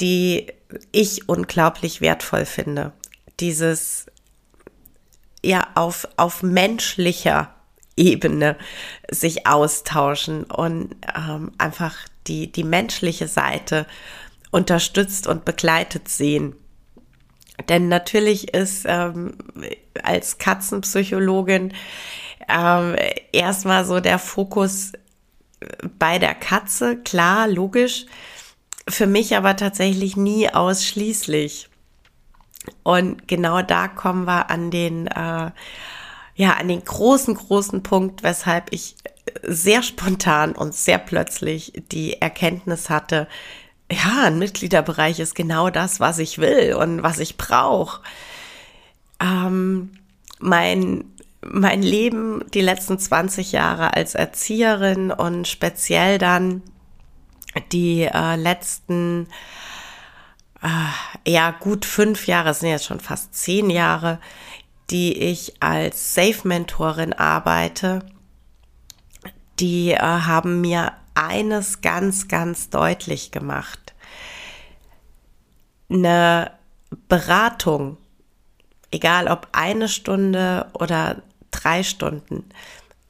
die 0.00 0.46
ich 0.90 1.28
unglaublich 1.28 2.00
wertvoll 2.00 2.46
finde. 2.46 2.92
Dieses 3.38 4.06
ja 5.44 5.68
auf, 5.74 6.08
auf 6.16 6.42
menschlicher 6.42 7.54
Ebene 7.96 8.56
sich 9.10 9.46
austauschen 9.46 10.44
und 10.44 10.96
ähm, 11.14 11.52
einfach 11.58 11.96
die, 12.26 12.50
die 12.50 12.64
menschliche 12.64 13.28
Seite 13.28 13.86
unterstützt 14.50 15.26
und 15.26 15.44
begleitet 15.44 16.08
sehen. 16.08 16.54
Denn 17.68 17.88
natürlich 17.88 18.54
ist 18.54 18.84
ähm, 18.86 19.36
als 20.02 20.38
Katzenpsychologin 20.38 21.74
ähm, 22.48 22.96
erstmal 23.32 23.84
so 23.84 24.00
der 24.00 24.18
Fokus 24.18 24.92
bei 25.98 26.18
der 26.18 26.34
Katze, 26.34 26.96
klar, 26.96 27.48
logisch. 27.48 28.06
Für 28.88 29.06
mich 29.06 29.36
aber 29.36 29.56
tatsächlich 29.56 30.16
nie 30.16 30.48
ausschließlich. 30.48 31.68
Und 32.82 33.28
genau 33.28 33.62
da 33.62 33.88
kommen 33.88 34.24
wir 34.26 34.50
an 34.50 34.70
den, 34.70 35.06
äh, 35.06 35.50
ja, 36.34 36.52
an 36.58 36.68
den 36.68 36.84
großen, 36.84 37.34
großen 37.34 37.82
Punkt, 37.82 38.22
weshalb 38.22 38.72
ich 38.72 38.96
sehr 39.42 39.82
spontan 39.82 40.52
und 40.52 40.74
sehr 40.74 40.98
plötzlich 40.98 41.72
die 41.92 42.20
Erkenntnis 42.20 42.90
hatte, 42.90 43.28
ja, 43.92 44.24
ein 44.24 44.38
Mitgliederbereich 44.38 45.20
ist 45.20 45.34
genau 45.34 45.70
das, 45.70 46.00
was 46.00 46.18
ich 46.18 46.38
will 46.38 46.74
und 46.74 47.02
was 47.02 47.18
ich 47.18 47.36
brauche. 47.36 48.00
Ähm, 49.20 49.92
mein, 50.38 51.04
mein 51.44 51.82
Leben 51.82 52.44
die 52.54 52.60
letzten 52.60 52.98
20 52.98 53.52
Jahre 53.52 53.94
als 53.94 54.14
Erzieherin 54.14 55.10
und 55.10 55.46
speziell 55.46 56.18
dann 56.18 56.62
die 57.72 58.02
äh, 58.02 58.36
letzten 58.36 59.28
äh, 60.62 61.30
ja 61.30 61.50
gut 61.50 61.84
fünf 61.84 62.26
Jahre, 62.26 62.50
es 62.50 62.60
sind 62.60 62.70
jetzt 62.70 62.86
schon 62.86 63.00
fast 63.00 63.34
zehn 63.34 63.68
Jahre, 63.70 64.18
die 64.90 65.16
ich 65.16 65.62
als 65.62 66.14
Safe-Mentorin 66.14 67.12
arbeite, 67.12 68.04
die 69.58 69.92
äh, 69.92 69.98
haben 69.98 70.60
mir 70.60 70.92
eines 71.14 71.80
ganz, 71.80 72.28
ganz 72.28 72.70
deutlich 72.70 73.30
gemacht. 73.30 73.81
Eine 75.92 76.52
Beratung, 77.08 77.96
egal 78.90 79.28
ob 79.28 79.48
eine 79.52 79.88
Stunde 79.88 80.66
oder 80.74 81.22
drei 81.50 81.82
Stunden, 81.82 82.48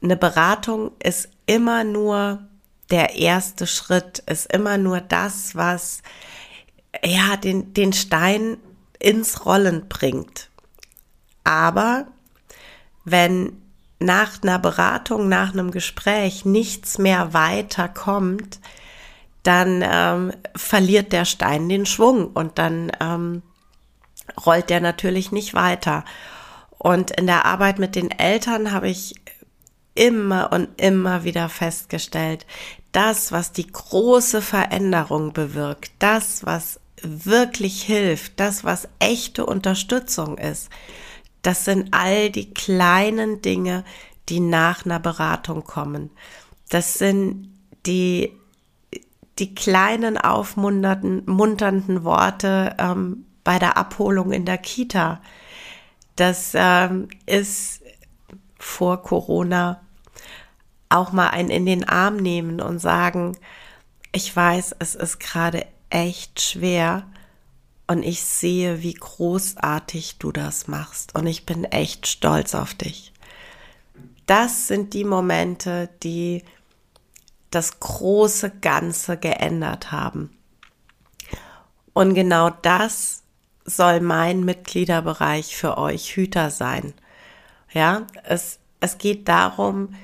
eine 0.01 0.17
Beratung 0.17 0.91
ist 1.01 1.29
immer 1.45 1.83
nur 1.83 2.39
der 2.89 3.15
erste 3.15 3.67
Schritt, 3.67 4.19
ist 4.19 4.51
immer 4.51 4.77
nur 4.77 5.01
das, 5.01 5.55
was 5.55 6.01
ja 7.03 7.37
den, 7.37 7.73
den 7.73 7.93
Stein 7.93 8.57
ins 8.99 9.45
Rollen 9.45 9.87
bringt. 9.87 10.49
Aber 11.43 12.07
wenn 13.05 13.61
nach 13.99 14.43
einer 14.43 14.59
Beratung, 14.59 15.29
nach 15.29 15.53
einem 15.53 15.71
Gespräch 15.71 16.45
nichts 16.45 16.97
mehr 16.97 17.33
weiterkommt, 17.33 18.59
dann 19.43 19.83
ähm, 19.85 20.33
verliert 20.55 21.11
der 21.11 21.25
Stein 21.25 21.69
den 21.69 21.85
Schwung 21.85 22.27
und 22.27 22.57
dann 22.57 22.91
ähm, 22.99 23.43
rollt 24.45 24.69
der 24.69 24.81
natürlich 24.81 25.31
nicht 25.31 25.53
weiter. 25.53 26.05
Und 26.77 27.11
in 27.11 27.27
der 27.27 27.45
Arbeit 27.45 27.79
mit 27.79 27.95
den 27.95 28.11
Eltern 28.11 28.71
habe 28.71 28.89
ich 28.89 29.15
immer 29.95 30.51
und 30.51 30.81
immer 30.81 31.23
wieder 31.23 31.49
festgestellt, 31.49 32.45
das, 32.91 33.31
was 33.31 33.51
die 33.51 33.67
große 33.67 34.41
Veränderung 34.41 35.33
bewirkt, 35.33 35.91
das, 35.99 36.45
was 36.45 36.79
wirklich 37.01 37.83
hilft, 37.83 38.39
das, 38.39 38.63
was 38.63 38.87
echte 38.99 39.45
Unterstützung 39.45 40.37
ist, 40.37 40.69
das 41.41 41.65
sind 41.65 41.93
all 41.93 42.29
die 42.29 42.53
kleinen 42.53 43.41
Dinge, 43.41 43.83
die 44.29 44.39
nach 44.39 44.85
einer 44.85 44.99
Beratung 44.99 45.63
kommen. 45.63 46.09
Das 46.69 46.93
sind 46.93 47.49
die, 47.85 48.31
die 49.39 49.55
kleinen 49.55 50.17
aufmunternden 50.17 51.23
munternden 51.25 52.03
Worte 52.03 52.75
ähm, 52.77 53.25
bei 53.43 53.59
der 53.59 53.77
Abholung 53.77 54.31
in 54.31 54.45
der 54.45 54.57
Kita. 54.57 55.21
Das 56.15 56.51
ähm, 56.53 57.07
ist 57.25 57.81
vor 58.59 59.01
Corona 59.01 59.81
auch 60.89 61.11
mal 61.11 61.29
ein 61.29 61.49
in 61.49 61.65
den 61.65 61.87
Arm 61.87 62.17
nehmen 62.17 62.61
und 62.61 62.79
sagen, 62.79 63.35
ich 64.11 64.33
weiß, 64.35 64.75
es 64.79 64.93
ist 64.93 65.19
gerade 65.19 65.65
echt 65.89 66.39
schwer 66.39 67.07
und 67.87 68.03
ich 68.03 68.23
sehe, 68.23 68.83
wie 68.83 68.93
großartig 68.93 70.19
du 70.19 70.31
das 70.31 70.67
machst 70.67 71.15
und 71.15 71.25
ich 71.25 71.45
bin 71.45 71.65
echt 71.65 72.07
stolz 72.07 72.53
auf 72.53 72.73
dich. 72.75 73.11
Das 74.27 74.67
sind 74.67 74.93
die 74.93 75.03
Momente, 75.03 75.89
die 76.03 76.43
das 77.53 77.79
große 77.79 78.49
Ganze 78.61 79.17
geändert 79.17 79.91
haben. 79.91 80.35
Und 81.93 82.15
genau 82.15 82.49
das 82.49 83.23
soll 83.65 84.01
mein 84.01 84.43
Mitgliederbereich 84.43 85.55
für 85.55 85.77
euch 85.77 86.15
Hüter 86.15 86.49
sein. 86.49 86.93
Ja, 87.71 88.07
es, 88.23 88.59
es 88.79 88.97
geht 88.97 89.27
darum, 89.27 89.95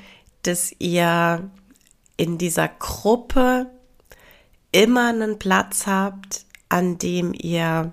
dass 0.44 0.74
ihr 0.80 1.50
in 2.18 2.38
dieser 2.38 2.68
Gruppe 2.68 3.68
immer 4.72 5.10
einen 5.10 5.40
Platz 5.40 5.88
habt, 5.88 6.46
an 6.70 6.98
dem 6.98 7.34
ihr 7.34 7.92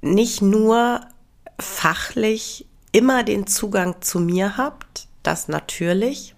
nicht 0.00 0.42
nur 0.42 1.00
fachlich 1.60 2.66
immer 2.92 3.24
den 3.24 3.46
Zugang 3.46 4.00
zu 4.00 4.20
mir 4.20 4.56
habt, 4.56 5.08
das 5.22 5.48
natürlich, 5.48 6.34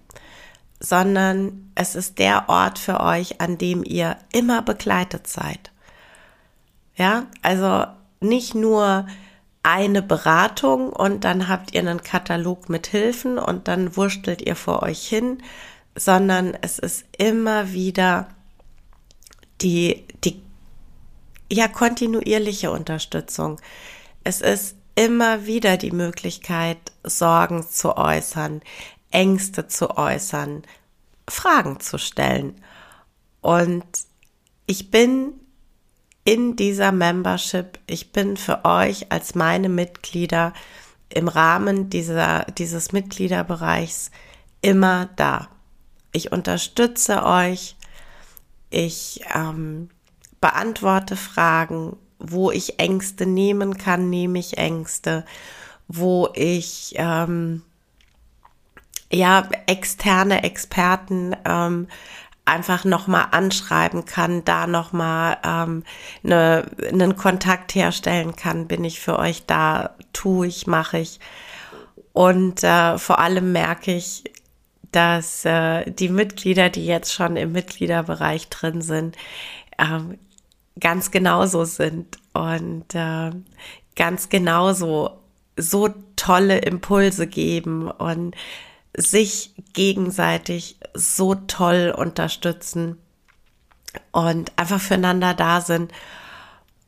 sondern 0.81 1.71
es 1.75 1.95
ist 1.95 2.17
der 2.17 2.49
Ort 2.49 2.79
für 2.79 2.99
euch, 2.99 3.39
an 3.39 3.57
dem 3.57 3.83
ihr 3.83 4.17
immer 4.33 4.63
begleitet 4.63 5.27
seid. 5.27 5.71
Ja, 6.95 7.27
also 7.43 7.85
nicht 8.19 8.55
nur 8.55 9.05
eine 9.63 10.01
Beratung 10.01 10.91
und 10.91 11.23
dann 11.23 11.47
habt 11.47 11.73
ihr 11.73 11.81
einen 11.81 12.01
Katalog 12.01 12.67
mit 12.67 12.87
Hilfen 12.87 13.37
und 13.37 13.67
dann 13.67 13.95
wurstelt 13.95 14.41
ihr 14.41 14.55
vor 14.55 14.81
euch 14.81 15.07
hin, 15.07 15.43
sondern 15.95 16.57
es 16.61 16.79
ist 16.79 17.05
immer 17.17 17.71
wieder 17.71 18.27
die, 19.61 20.03
die, 20.23 20.41
ja, 21.51 21.67
kontinuierliche 21.67 22.71
Unterstützung. 22.71 23.61
Es 24.23 24.41
ist 24.41 24.75
immer 24.95 25.45
wieder 25.45 25.77
die 25.77 25.91
Möglichkeit, 25.91 26.79
Sorgen 27.03 27.63
zu 27.67 27.97
äußern, 27.97 28.61
Ängste 29.11 29.67
zu 29.67 29.97
äußern, 29.97 30.63
Fragen 31.29 31.79
zu 31.79 31.97
stellen. 31.97 32.55
Und 33.41 33.85
ich 34.65 34.91
bin 34.91 35.33
in 36.23 36.55
dieser 36.55 36.91
Membership. 36.91 37.79
Ich 37.87 38.11
bin 38.11 38.37
für 38.37 38.63
euch 38.65 39.11
als 39.11 39.35
meine 39.35 39.69
Mitglieder 39.69 40.53
im 41.09 41.27
Rahmen 41.27 41.89
dieser, 41.89 42.45
dieses 42.57 42.91
Mitgliederbereichs 42.91 44.11
immer 44.61 45.09
da. 45.15 45.49
Ich 46.11 46.31
unterstütze 46.31 47.23
euch. 47.25 47.75
Ich 48.69 49.21
ähm, 49.33 49.89
beantworte 50.39 51.15
Fragen. 51.15 51.97
Wo 52.23 52.51
ich 52.51 52.79
Ängste 52.79 53.25
nehmen 53.25 53.77
kann, 53.77 54.09
nehme 54.09 54.37
ich 54.37 54.57
Ängste. 54.59 55.25
Wo 55.87 56.29
ich 56.35 56.93
ähm, 56.95 57.63
ja 59.11 59.47
externe 59.67 60.43
Experten 60.43 61.35
ähm, 61.45 61.87
einfach 62.45 62.85
nochmal 62.85 63.27
anschreiben 63.31 64.05
kann, 64.05 64.43
da 64.43 64.67
nochmal 64.67 65.37
ähm, 65.43 65.83
ne, 66.23 66.65
einen 66.91 67.15
Kontakt 67.15 67.75
herstellen 67.75 68.35
kann, 68.35 68.67
bin 68.67 68.83
ich 68.83 68.99
für 68.99 69.19
euch 69.19 69.45
da, 69.45 69.91
tue 70.11 70.47
ich, 70.47 70.67
mache 70.67 70.99
ich. 70.99 71.19
Und 72.13 72.63
äh, 72.63 72.97
vor 72.97 73.19
allem 73.19 73.51
merke 73.51 73.93
ich, 73.95 74.23
dass 74.91 75.45
äh, 75.45 75.89
die 75.91 76.09
Mitglieder, 76.09 76.69
die 76.69 76.85
jetzt 76.85 77.13
schon 77.13 77.37
im 77.37 77.53
Mitgliederbereich 77.53 78.49
drin 78.49 78.81
sind, 78.81 79.15
äh, 79.77 79.99
ganz 80.79 81.11
genauso 81.11 81.63
sind 81.63 82.17
und 82.33 82.93
äh, 82.93 83.31
ganz 83.95 84.29
genauso 84.29 85.21
so 85.57 85.89
tolle 86.15 86.59
Impulse 86.59 87.27
geben 87.27 87.89
und 87.89 88.35
sich 88.95 89.53
gegenseitig 89.73 90.77
so 90.93 91.35
toll 91.35 91.93
unterstützen 91.95 92.97
und 94.11 94.51
einfach 94.57 94.81
füreinander 94.81 95.33
da 95.33 95.61
sind. 95.61 95.91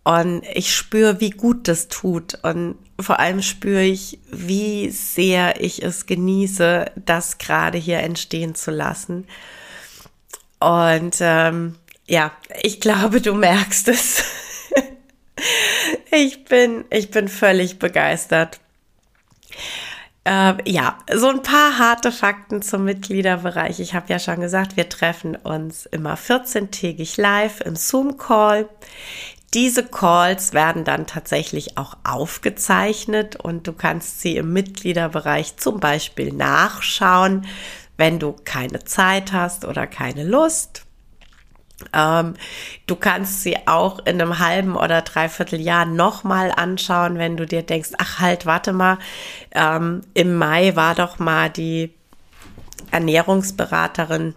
Und 0.04 0.44
ich 0.54 0.76
spüre, 0.76 1.22
wie 1.22 1.30
gut 1.30 1.68
das 1.68 1.88
tut. 1.88 2.38
Und 2.44 2.76
vor 3.00 3.20
allem 3.20 3.42
spüre 3.42 3.84
ich, 3.84 4.20
wie 4.30 4.90
sehr 4.90 5.62
ich 5.62 5.82
es 5.82 6.06
genieße, 6.06 6.92
das 6.96 7.38
gerade 7.38 7.78
hier 7.78 8.00
entstehen 8.00 8.54
zu 8.54 8.72
lassen. 8.72 9.26
Und 10.60 11.18
ähm, 11.22 11.76
ja, 12.06 12.32
ich 12.62 12.82
glaube, 12.82 13.22
du 13.22 13.34
merkst 13.34 13.88
es. 13.88 14.24
ich 16.12 16.44
bin, 16.46 16.84
ich 16.90 17.10
bin 17.12 17.30
völlig 17.30 17.80
begeistert. 17.80 18.60
Äh, 20.26 20.54
ja, 20.70 20.98
so 21.14 21.28
ein 21.28 21.42
paar 21.42 21.78
harte 21.78 22.12
Fakten 22.12 22.62
zum 22.62 22.86
Mitgliederbereich. 22.86 23.80
Ich 23.80 23.94
habe 23.94 24.06
ja 24.08 24.20
schon 24.20 24.40
gesagt, 24.40 24.78
wir 24.78 24.88
treffen 24.88 25.36
uns 25.36 25.86
immer 25.86 26.16
14-tägig 26.16 27.20
live 27.20 27.60
im 27.62 27.76
Zoom-Call. 27.76 28.70
Diese 29.54 29.86
Calls 29.86 30.54
werden 30.54 30.84
dann 30.84 31.06
tatsächlich 31.06 31.78
auch 31.78 31.98
aufgezeichnet 32.04 33.36
und 33.36 33.68
du 33.68 33.74
kannst 33.74 34.22
sie 34.22 34.38
im 34.38 34.52
Mitgliederbereich 34.54 35.58
zum 35.58 35.80
Beispiel 35.80 36.34
nachschauen, 36.34 37.46
wenn 37.98 38.18
du 38.18 38.34
keine 38.46 38.84
Zeit 38.84 39.34
hast 39.34 39.66
oder 39.66 39.86
keine 39.86 40.24
Lust. 40.24 40.86
Ähm, 41.94 42.36
du 42.88 42.96
kannst 42.96 43.44
sie 43.44 43.68
auch 43.68 44.00
in 44.00 44.22
einem 44.22 44.40
halben 44.40 44.76
oder 44.76 45.02
dreiviertel 45.02 45.60
Jahr 45.60 45.86
nochmal 45.86 46.52
anschauen, 46.56 47.18
wenn 47.18 47.38
du 47.38 47.46
dir 47.46 47.64
denkst, 47.64 47.92
ach 47.98 48.20
halt, 48.20 48.46
warte 48.46 48.74
mal, 48.74 48.98
ähm, 49.52 50.02
im 50.14 50.36
Mai 50.38 50.76
war 50.76 50.96
doch 50.96 51.20
mal 51.20 51.50
die 51.50 51.94
Ernährungsberaterin 52.92 54.36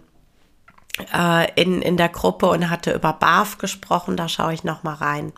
äh, 1.13 1.51
in, 1.61 1.81
in 1.81 1.97
der 1.97 2.09
Gruppe 2.09 2.47
und 2.47 2.69
hatte 2.69 2.93
über 2.93 3.13
BAF 3.13 3.57
gesprochen, 3.57 4.17
da 4.17 4.27
schaue 4.27 4.53
ich 4.53 4.63
nochmal 4.63 4.95
rein. 4.95 5.33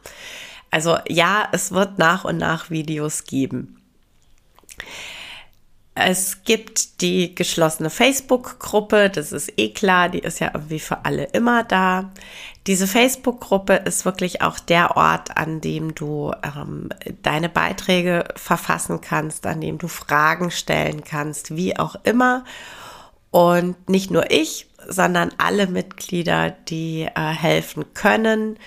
Also 0.71 0.97
ja, 1.07 1.47
es 1.51 1.71
wird 1.71 1.97
nach 1.97 2.25
und 2.25 2.37
nach 2.37 2.69
Videos 2.69 3.25
geben. 3.25 3.81
Es 6.05 6.43
gibt 6.43 7.01
die 7.01 7.35
geschlossene 7.35 7.89
Facebook-Gruppe, 7.89 9.09
das 9.09 9.31
ist 9.31 9.53
eh 9.57 9.69
klar, 9.69 10.09
die 10.09 10.19
ist 10.19 10.39
ja 10.39 10.51
irgendwie 10.53 10.79
für 10.79 11.05
alle 11.05 11.25
immer 11.25 11.63
da. 11.63 12.11
Diese 12.67 12.87
Facebook-Gruppe 12.87 13.73
ist 13.73 14.05
wirklich 14.05 14.41
auch 14.41 14.59
der 14.59 14.95
Ort, 14.97 15.37
an 15.37 15.61
dem 15.61 15.95
du 15.95 16.33
ähm, 16.43 16.89
deine 17.23 17.49
Beiträge 17.49 18.25
verfassen 18.35 19.01
kannst, 19.01 19.45
an 19.47 19.61
dem 19.61 19.77
du 19.77 19.87
Fragen 19.87 20.51
stellen 20.51 21.03
kannst, 21.03 21.55
wie 21.55 21.77
auch 21.77 21.95
immer. 22.03 22.43
Und 23.31 23.89
nicht 23.89 24.11
nur 24.11 24.31
ich, 24.31 24.67
sondern 24.87 25.31
alle 25.37 25.67
Mitglieder, 25.67 26.51
die 26.51 27.03
äh, 27.03 27.21
helfen 27.21 27.93
können, 27.93 28.57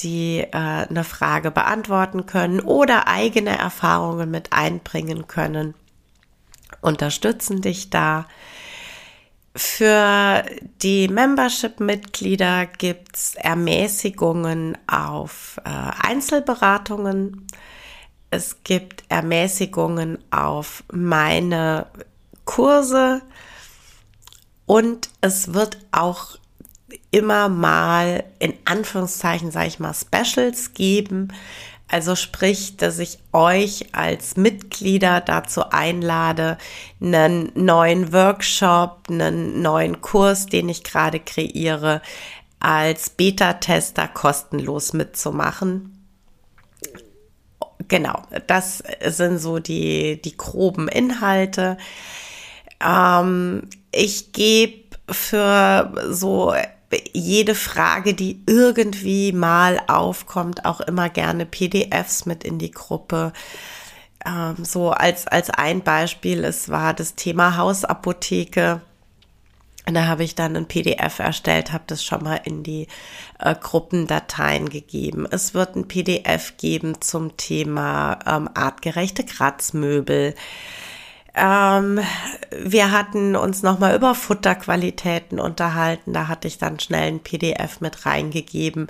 die 0.00 0.40
äh, 0.40 0.48
eine 0.52 1.04
Frage 1.04 1.50
beantworten 1.50 2.26
können 2.26 2.60
oder 2.60 3.08
eigene 3.08 3.56
Erfahrungen 3.56 4.30
mit 4.30 4.52
einbringen 4.52 5.26
können, 5.26 5.74
unterstützen 6.80 7.60
dich 7.60 7.90
da. 7.90 8.26
Für 9.54 10.44
die 10.82 11.08
Membership-Mitglieder 11.08 12.66
gibt's 12.66 13.34
Ermäßigungen 13.36 14.76
auf 14.86 15.58
äh, 15.64 15.70
Einzelberatungen. 16.06 17.46
Es 18.30 18.62
gibt 18.64 19.04
Ermäßigungen 19.08 20.18
auf 20.30 20.84
meine 20.92 21.86
Kurse 22.44 23.22
und 24.66 25.08
es 25.22 25.54
wird 25.54 25.78
auch 25.90 26.38
immer 27.10 27.48
mal 27.48 28.24
in 28.38 28.54
Anführungszeichen, 28.64 29.50
sage 29.50 29.68
ich 29.68 29.78
mal, 29.78 29.94
Specials 29.94 30.74
geben. 30.74 31.32
Also 31.88 32.16
sprich, 32.16 32.76
dass 32.76 32.98
ich 32.98 33.18
euch 33.32 33.94
als 33.94 34.36
Mitglieder 34.36 35.20
dazu 35.20 35.70
einlade, 35.70 36.58
einen 37.00 37.52
neuen 37.54 38.12
Workshop, 38.12 39.04
einen 39.08 39.62
neuen 39.62 40.00
Kurs, 40.00 40.46
den 40.46 40.68
ich 40.68 40.82
gerade 40.82 41.20
kreiere, 41.20 42.02
als 42.58 43.10
Beta-Tester 43.10 44.08
kostenlos 44.08 44.94
mitzumachen. 44.94 45.92
Genau, 47.86 48.22
das 48.48 48.82
sind 49.06 49.38
so 49.38 49.60
die, 49.60 50.20
die 50.20 50.36
groben 50.36 50.88
Inhalte. 50.88 51.76
Ähm, 52.84 53.68
ich 53.92 54.32
gebe 54.32 54.96
für 55.08 55.92
so 56.10 56.52
jede 57.12 57.54
Frage, 57.54 58.14
die 58.14 58.42
irgendwie 58.46 59.32
mal 59.32 59.80
aufkommt, 59.88 60.64
auch 60.64 60.80
immer 60.80 61.08
gerne 61.08 61.46
PDFs 61.46 62.26
mit 62.26 62.44
in 62.44 62.58
die 62.58 62.70
Gruppe. 62.70 63.32
Ähm, 64.24 64.64
so 64.64 64.90
als, 64.90 65.26
als 65.26 65.50
ein 65.50 65.82
Beispiel, 65.82 66.44
es 66.44 66.68
war 66.68 66.94
das 66.94 67.14
Thema 67.14 67.56
Hausapotheke. 67.56 68.80
Und 69.88 69.94
da 69.94 70.06
habe 70.06 70.24
ich 70.24 70.34
dann 70.34 70.56
ein 70.56 70.66
PDF 70.66 71.20
erstellt, 71.20 71.72
habe 71.72 71.84
das 71.86 72.02
schon 72.04 72.24
mal 72.24 72.40
in 72.44 72.64
die 72.64 72.88
äh, 73.38 73.54
Gruppendateien 73.54 74.68
gegeben. 74.68 75.26
Es 75.30 75.54
wird 75.54 75.76
ein 75.76 75.86
PDF 75.86 76.56
geben 76.56 77.00
zum 77.00 77.36
Thema 77.36 78.18
ähm, 78.26 78.50
artgerechte 78.54 79.24
Kratzmöbel. 79.24 80.34
Ähm, 81.36 82.00
wir 82.50 82.90
hatten 82.90 83.36
uns 83.36 83.62
nochmal 83.62 83.94
über 83.94 84.14
Futterqualitäten 84.14 85.38
unterhalten. 85.38 86.14
Da 86.14 86.28
hatte 86.28 86.48
ich 86.48 86.56
dann 86.56 86.80
schnell 86.80 87.08
ein 87.08 87.20
PDF 87.20 87.80
mit 87.80 88.06
reingegeben. 88.06 88.88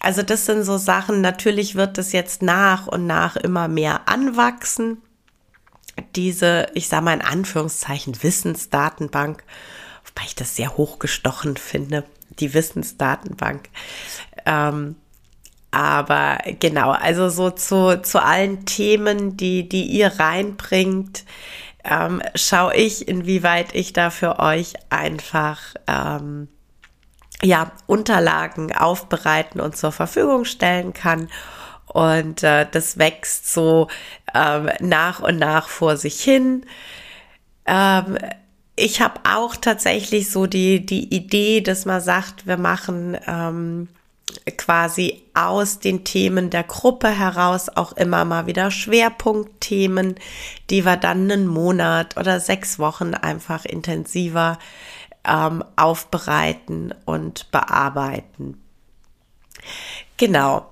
Also 0.00 0.22
das 0.22 0.46
sind 0.46 0.64
so 0.64 0.78
Sachen. 0.78 1.20
Natürlich 1.20 1.76
wird 1.76 1.96
es 1.98 2.12
jetzt 2.12 2.42
nach 2.42 2.88
und 2.88 3.06
nach 3.06 3.36
immer 3.36 3.68
mehr 3.68 4.08
anwachsen. 4.08 5.00
Diese, 6.16 6.66
ich 6.74 6.88
sage 6.88 7.04
mal 7.04 7.14
in 7.14 7.22
Anführungszeichen, 7.22 8.22
Wissensdatenbank, 8.22 9.44
wobei 10.04 10.26
ich 10.26 10.34
das 10.34 10.56
sehr 10.56 10.76
hochgestochen 10.76 11.56
finde, 11.56 12.04
die 12.40 12.52
Wissensdatenbank. 12.52 13.70
Ähm, 14.44 14.96
aber 15.70 16.38
genau, 16.60 16.90
also 16.90 17.28
so 17.28 17.50
zu, 17.50 18.00
zu 18.02 18.22
allen 18.22 18.66
Themen, 18.66 19.36
die, 19.36 19.68
die 19.68 19.84
ihr 19.84 20.18
reinbringt, 20.18 21.24
ähm, 21.88 22.22
schaue 22.34 22.74
ich, 22.74 23.08
inwieweit 23.08 23.74
ich 23.74 23.92
da 23.92 24.10
für 24.10 24.38
euch 24.38 24.74
einfach 24.90 25.60
ähm, 25.86 26.48
ja 27.42 27.72
Unterlagen 27.86 28.74
aufbereiten 28.74 29.60
und 29.60 29.76
zur 29.76 29.92
Verfügung 29.92 30.44
stellen 30.44 30.92
kann. 30.92 31.28
Und 31.86 32.42
äh, 32.42 32.66
das 32.70 32.98
wächst 32.98 33.52
so 33.52 33.88
ähm, 34.34 34.70
nach 34.80 35.20
und 35.20 35.38
nach 35.38 35.68
vor 35.68 35.96
sich 35.96 36.20
hin. 36.20 36.66
Ähm, 37.64 38.18
ich 38.74 39.00
habe 39.00 39.20
auch 39.28 39.56
tatsächlich 39.56 40.30
so 40.30 40.46
die, 40.46 40.84
die 40.84 41.14
Idee, 41.14 41.62
dass 41.62 41.86
man 41.86 42.00
sagt, 42.00 42.46
wir 42.46 42.58
machen 42.58 43.16
ähm, 43.26 43.88
quasi 44.56 45.22
aus 45.34 45.78
den 45.78 46.04
Themen 46.04 46.50
der 46.50 46.64
Gruppe 46.64 47.08
heraus 47.08 47.68
auch 47.68 47.92
immer 47.92 48.24
mal 48.24 48.46
wieder 48.46 48.70
Schwerpunktthemen, 48.70 50.16
die 50.70 50.84
wir 50.84 50.96
dann 50.96 51.30
einen 51.30 51.46
Monat 51.46 52.16
oder 52.16 52.40
sechs 52.40 52.78
Wochen 52.78 53.14
einfach 53.14 53.64
intensiver 53.64 54.58
ähm, 55.24 55.64
aufbereiten 55.76 56.94
und 57.04 57.50
bearbeiten. 57.50 58.60
Genau. 60.16 60.70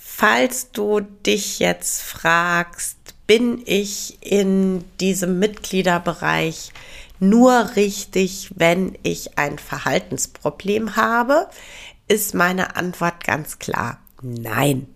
Falls 0.00 0.72
du 0.72 1.00
dich 1.00 1.58
jetzt 1.58 2.02
fragst, 2.02 2.96
bin 3.26 3.62
ich 3.66 4.18
in 4.22 4.84
diesem 4.98 5.38
Mitgliederbereich 5.38 6.72
nur 7.18 7.76
richtig, 7.76 8.50
wenn 8.54 8.96
ich 9.02 9.38
ein 9.38 9.58
Verhaltensproblem 9.58 10.96
habe? 10.96 11.48
Ist 12.08 12.34
meine 12.34 12.76
Antwort 12.76 13.24
ganz 13.24 13.58
klar 13.58 13.98
nein. 14.22 14.86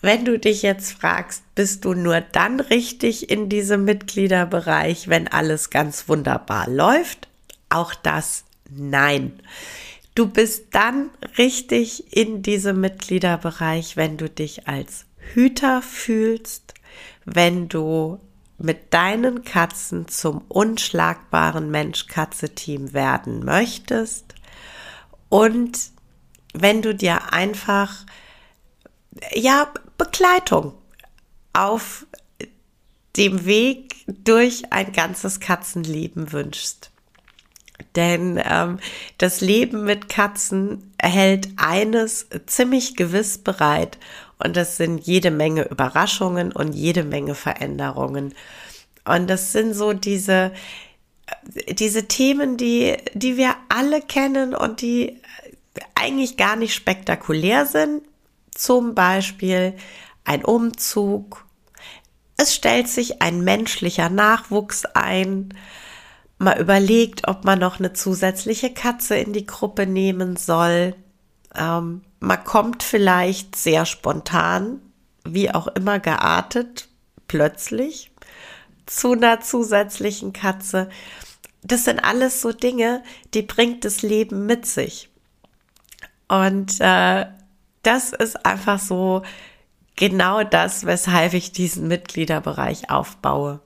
Wenn 0.00 0.24
du 0.24 0.38
dich 0.38 0.62
jetzt 0.62 0.92
fragst, 0.92 1.42
bist 1.54 1.84
du 1.84 1.94
nur 1.94 2.20
dann 2.20 2.58
richtig 2.58 3.30
in 3.30 3.48
diesem 3.48 3.84
Mitgliederbereich, 3.84 5.08
wenn 5.08 5.28
alles 5.28 5.70
ganz 5.70 6.08
wunderbar 6.08 6.68
läuft? 6.68 7.28
Auch 7.68 7.94
das 7.94 8.44
nein. 8.68 9.38
Du 10.16 10.26
bist 10.26 10.66
dann 10.72 11.10
richtig 11.38 12.14
in 12.14 12.42
diesem 12.42 12.80
Mitgliederbereich, 12.80 13.96
wenn 13.96 14.16
du 14.16 14.28
dich 14.28 14.66
als 14.66 15.04
Hüter 15.18 15.82
fühlst, 15.82 16.74
wenn 17.24 17.68
du 17.68 18.18
mit 18.58 18.92
deinen 18.92 19.44
Katzen 19.44 20.08
zum 20.08 20.42
unschlagbaren 20.48 21.70
Mensch-Katze-Team 21.70 22.92
werden 22.92 23.44
möchtest 23.44 24.34
und 25.32 25.92
wenn 26.52 26.82
du 26.82 26.94
dir 26.94 27.32
einfach, 27.32 28.04
ja, 29.32 29.72
Begleitung 29.96 30.74
auf 31.54 32.06
dem 33.16 33.46
Weg 33.46 34.04
durch 34.06 34.70
ein 34.70 34.92
ganzes 34.92 35.40
Katzenleben 35.40 36.32
wünschst. 36.32 36.90
Denn 37.96 38.38
ähm, 38.44 38.78
das 39.16 39.40
Leben 39.40 39.84
mit 39.84 40.10
Katzen 40.10 40.92
erhält 40.98 41.48
eines 41.56 42.26
ziemlich 42.44 42.94
gewiss 42.94 43.38
bereit 43.38 43.98
und 44.36 44.54
das 44.54 44.76
sind 44.76 44.98
jede 44.98 45.30
Menge 45.30 45.66
Überraschungen 45.66 46.52
und 46.52 46.74
jede 46.74 47.04
Menge 47.04 47.34
Veränderungen. 47.34 48.34
Und 49.06 49.30
das 49.30 49.52
sind 49.52 49.72
so 49.72 49.94
diese, 49.94 50.52
diese 51.68 52.08
Themen, 52.08 52.56
die, 52.56 52.96
die 53.14 53.36
wir 53.36 53.54
alle 53.68 54.00
kennen 54.00 54.54
und 54.54 54.80
die 54.80 55.20
eigentlich 55.94 56.36
gar 56.36 56.56
nicht 56.56 56.74
spektakulär 56.74 57.66
sind. 57.66 58.02
Zum 58.54 58.94
Beispiel 58.94 59.74
ein 60.24 60.44
Umzug. 60.44 61.46
Es 62.36 62.54
stellt 62.54 62.88
sich 62.88 63.22
ein 63.22 63.42
menschlicher 63.42 64.10
Nachwuchs 64.10 64.84
ein. 64.84 65.54
Man 66.38 66.58
überlegt, 66.58 67.28
ob 67.28 67.44
man 67.44 67.58
noch 67.58 67.78
eine 67.78 67.92
zusätzliche 67.92 68.72
Katze 68.72 69.16
in 69.16 69.32
die 69.32 69.46
Gruppe 69.46 69.86
nehmen 69.86 70.36
soll. 70.36 70.94
Ähm, 71.54 72.02
man 72.20 72.44
kommt 72.44 72.82
vielleicht 72.82 73.56
sehr 73.56 73.86
spontan, 73.86 74.80
wie 75.24 75.52
auch 75.52 75.68
immer 75.68 75.98
geartet, 75.98 76.88
plötzlich 77.28 78.11
zu 78.86 79.12
einer 79.12 79.40
zusätzlichen 79.40 80.32
Katze. 80.32 80.88
Das 81.62 81.84
sind 81.84 82.00
alles 82.00 82.40
so 82.40 82.52
Dinge, 82.52 83.02
die 83.34 83.42
bringt 83.42 83.84
das 83.84 84.02
Leben 84.02 84.46
mit 84.46 84.66
sich. 84.66 85.08
Und 86.28 86.80
äh, 86.80 87.26
das 87.82 88.12
ist 88.12 88.44
einfach 88.46 88.78
so 88.78 89.22
genau 89.96 90.42
das, 90.44 90.86
weshalb 90.86 91.34
ich 91.34 91.52
diesen 91.52 91.88
Mitgliederbereich 91.88 92.90
aufbaue. 92.90 93.60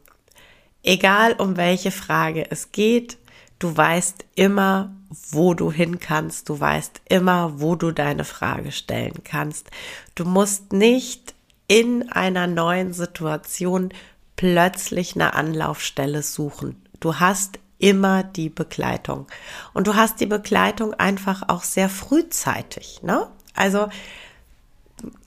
Egal 0.83 1.33
um 1.35 1.57
welche 1.57 1.91
Frage 1.91 2.51
es 2.51 2.73
geht, 2.73 3.19
du 3.59 3.77
weißt 3.77 4.25
immer, 4.35 4.95
wo 5.31 5.55
du 5.55 5.71
hin 5.71 5.99
kannst, 5.99 6.49
du 6.49 6.59
weißt 6.59 7.03
immer, 7.09 7.61
wo 7.61 7.75
du 7.75 7.93
deine 7.93 8.25
Frage 8.25 8.73
stellen 8.73 9.23
kannst. 9.25 9.71
Du 10.15 10.25
musst 10.25 10.73
nicht 10.73 11.35
in 11.69 12.11
einer 12.11 12.47
neuen 12.47 12.93
Situation 12.93 13.93
plötzlich 14.37 15.15
eine 15.15 15.35
Anlaufstelle 15.35 16.23
suchen. 16.23 16.83
Du 17.01 17.19
hast 17.19 17.59
immer 17.79 18.23
die 18.23 18.49
Begleitung. 18.49 19.27
Und 19.75 19.87
du 19.87 19.95
hast 19.95 20.21
die 20.21 20.27
Begleitung 20.27 20.95
einfach 20.95 21.49
auch 21.49 21.63
sehr 21.63 21.89
frühzeitig. 21.89 23.03
Ne? 23.03 23.27
Also, 23.55 23.89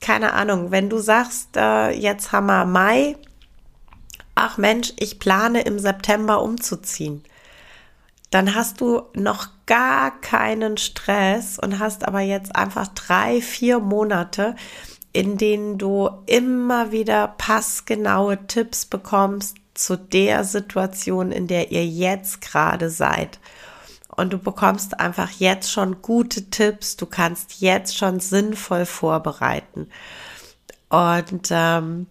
keine 0.00 0.32
Ahnung, 0.32 0.70
wenn 0.70 0.90
du 0.90 0.98
sagst, 0.98 1.56
äh, 1.56 1.90
jetzt 1.90 2.32
haben 2.32 2.46
wir 2.46 2.64
Mai, 2.64 3.16
ach 4.34 4.58
Mensch, 4.58 4.92
ich 4.98 5.18
plane 5.18 5.62
im 5.62 5.78
September 5.78 6.42
umzuziehen, 6.42 7.22
dann 8.30 8.54
hast 8.54 8.80
du 8.80 9.02
noch 9.14 9.48
gar 9.66 10.20
keinen 10.20 10.76
Stress 10.76 11.58
und 11.58 11.78
hast 11.78 12.06
aber 12.06 12.20
jetzt 12.20 12.54
einfach 12.54 12.88
drei, 12.88 13.40
vier 13.40 13.80
Monate, 13.80 14.54
in 15.12 15.36
denen 15.38 15.78
du 15.78 16.08
immer 16.26 16.92
wieder 16.92 17.28
passgenaue 17.28 18.46
Tipps 18.46 18.86
bekommst 18.86 19.56
zu 19.74 19.96
der 19.96 20.44
Situation, 20.44 21.32
in 21.32 21.46
der 21.46 21.72
ihr 21.72 21.86
jetzt 21.86 22.40
gerade 22.40 22.90
seid. 22.90 23.40
Und 24.14 24.32
du 24.32 24.38
bekommst 24.38 25.00
einfach 25.00 25.30
jetzt 25.30 25.70
schon 25.72 26.02
gute 26.02 26.50
Tipps, 26.50 26.96
du 26.96 27.06
kannst 27.06 27.60
jetzt 27.60 27.96
schon 27.96 28.20
sinnvoll 28.20 28.84
vorbereiten. 28.84 29.88
Und 30.90 31.48
ähm, 31.50 32.06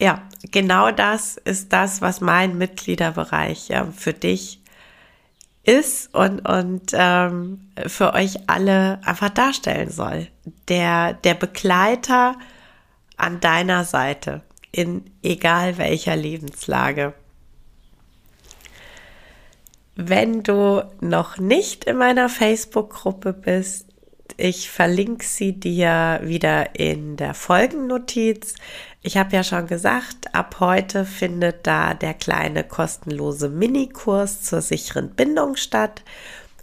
ja, 0.00 0.22
genau 0.50 0.90
das 0.90 1.36
ist 1.36 1.72
das, 1.72 2.00
was 2.00 2.20
mein 2.20 2.58
Mitgliederbereich 2.58 3.68
ja, 3.68 3.86
für 3.94 4.12
dich 4.12 4.61
ist 5.64 6.14
und, 6.14 6.40
und 6.40 6.92
ähm, 6.92 7.68
für 7.86 8.14
euch 8.14 8.48
alle 8.48 9.00
einfach 9.04 9.30
darstellen 9.30 9.90
soll. 9.90 10.28
Der, 10.68 11.12
der 11.12 11.34
Begleiter 11.34 12.36
an 13.16 13.40
deiner 13.40 13.84
Seite 13.84 14.42
in 14.72 15.04
egal 15.22 15.78
welcher 15.78 16.16
Lebenslage. 16.16 17.14
Wenn 19.94 20.42
du 20.42 20.82
noch 21.00 21.36
nicht 21.38 21.84
in 21.84 21.98
meiner 21.98 22.28
Facebook-Gruppe 22.28 23.34
bist, 23.34 23.91
ich 24.36 24.70
verlinke 24.70 25.24
sie 25.24 25.52
dir 25.52 26.20
wieder 26.22 26.78
in 26.78 27.16
der 27.16 27.34
Folgennotiz. 27.34 28.54
Ich 29.02 29.16
habe 29.16 29.34
ja 29.34 29.44
schon 29.44 29.66
gesagt, 29.66 30.34
ab 30.34 30.56
heute 30.60 31.04
findet 31.04 31.66
da 31.66 31.94
der 31.94 32.14
kleine 32.14 32.64
kostenlose 32.64 33.48
Minikurs 33.48 34.42
zur 34.42 34.60
sicheren 34.60 35.10
Bindung 35.10 35.56
statt. 35.56 36.02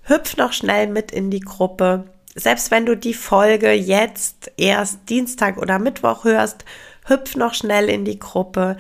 Hüpf 0.04 0.38
noch 0.38 0.54
schnell 0.54 0.88
mit 0.88 1.12
in 1.12 1.30
die 1.30 1.42
Gruppe. 1.42 2.06
Selbst 2.36 2.72
wenn 2.72 2.86
du 2.86 2.96
die 2.96 3.14
Folge 3.14 3.72
jetzt 3.72 4.52
erst 4.58 5.10
Dienstag 5.10 5.58
oder 5.58 5.80
Mittwoch 5.80 6.24
hörst, 6.24 6.66
hüpf 7.06 7.36
noch 7.36 7.54
schnell 7.54 7.90
in 7.90 8.06
die 8.06 8.20
Gruppe. 8.20 8.78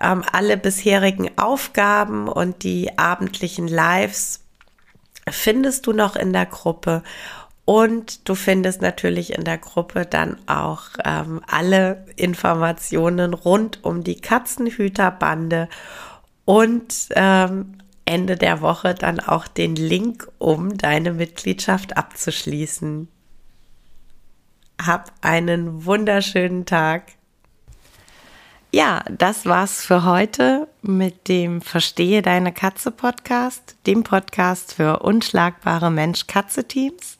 Ähm, 0.00 0.22
alle 0.32 0.56
bisherigen 0.56 1.30
Aufgaben 1.36 2.28
und 2.28 2.62
die 2.62 2.96
abendlichen 2.98 3.68
Lives 3.68 4.40
findest 5.28 5.86
du 5.86 5.92
noch 5.92 6.16
in 6.16 6.32
der 6.32 6.46
Gruppe 6.46 7.02
und 7.70 8.28
du 8.28 8.34
findest 8.34 8.82
natürlich 8.82 9.32
in 9.32 9.44
der 9.44 9.56
Gruppe 9.56 10.04
dann 10.04 10.38
auch 10.48 10.88
ähm, 11.04 11.40
alle 11.46 12.04
Informationen 12.16 13.32
rund 13.32 13.84
um 13.84 14.02
die 14.02 14.16
Katzenhüterbande 14.16 15.68
und 16.44 16.92
ähm, 17.10 17.78
Ende 18.04 18.34
der 18.34 18.60
Woche 18.60 18.96
dann 18.96 19.20
auch 19.20 19.46
den 19.46 19.76
Link, 19.76 20.26
um 20.38 20.78
deine 20.78 21.12
Mitgliedschaft 21.12 21.96
abzuschließen. 21.96 23.06
Hab 24.84 25.12
einen 25.20 25.84
wunderschönen 25.84 26.66
Tag. 26.66 27.04
Ja, 28.72 29.04
das 29.16 29.46
war's 29.46 29.84
für 29.84 30.04
heute 30.04 30.66
mit 30.82 31.28
dem 31.28 31.60
Verstehe 31.60 32.20
deine 32.20 32.52
Katze 32.52 32.90
Podcast, 32.90 33.76
dem 33.86 34.02
Podcast 34.02 34.74
für 34.74 34.98
unschlagbare 35.04 35.92
Mensch-Katze-Teams. 35.92 37.19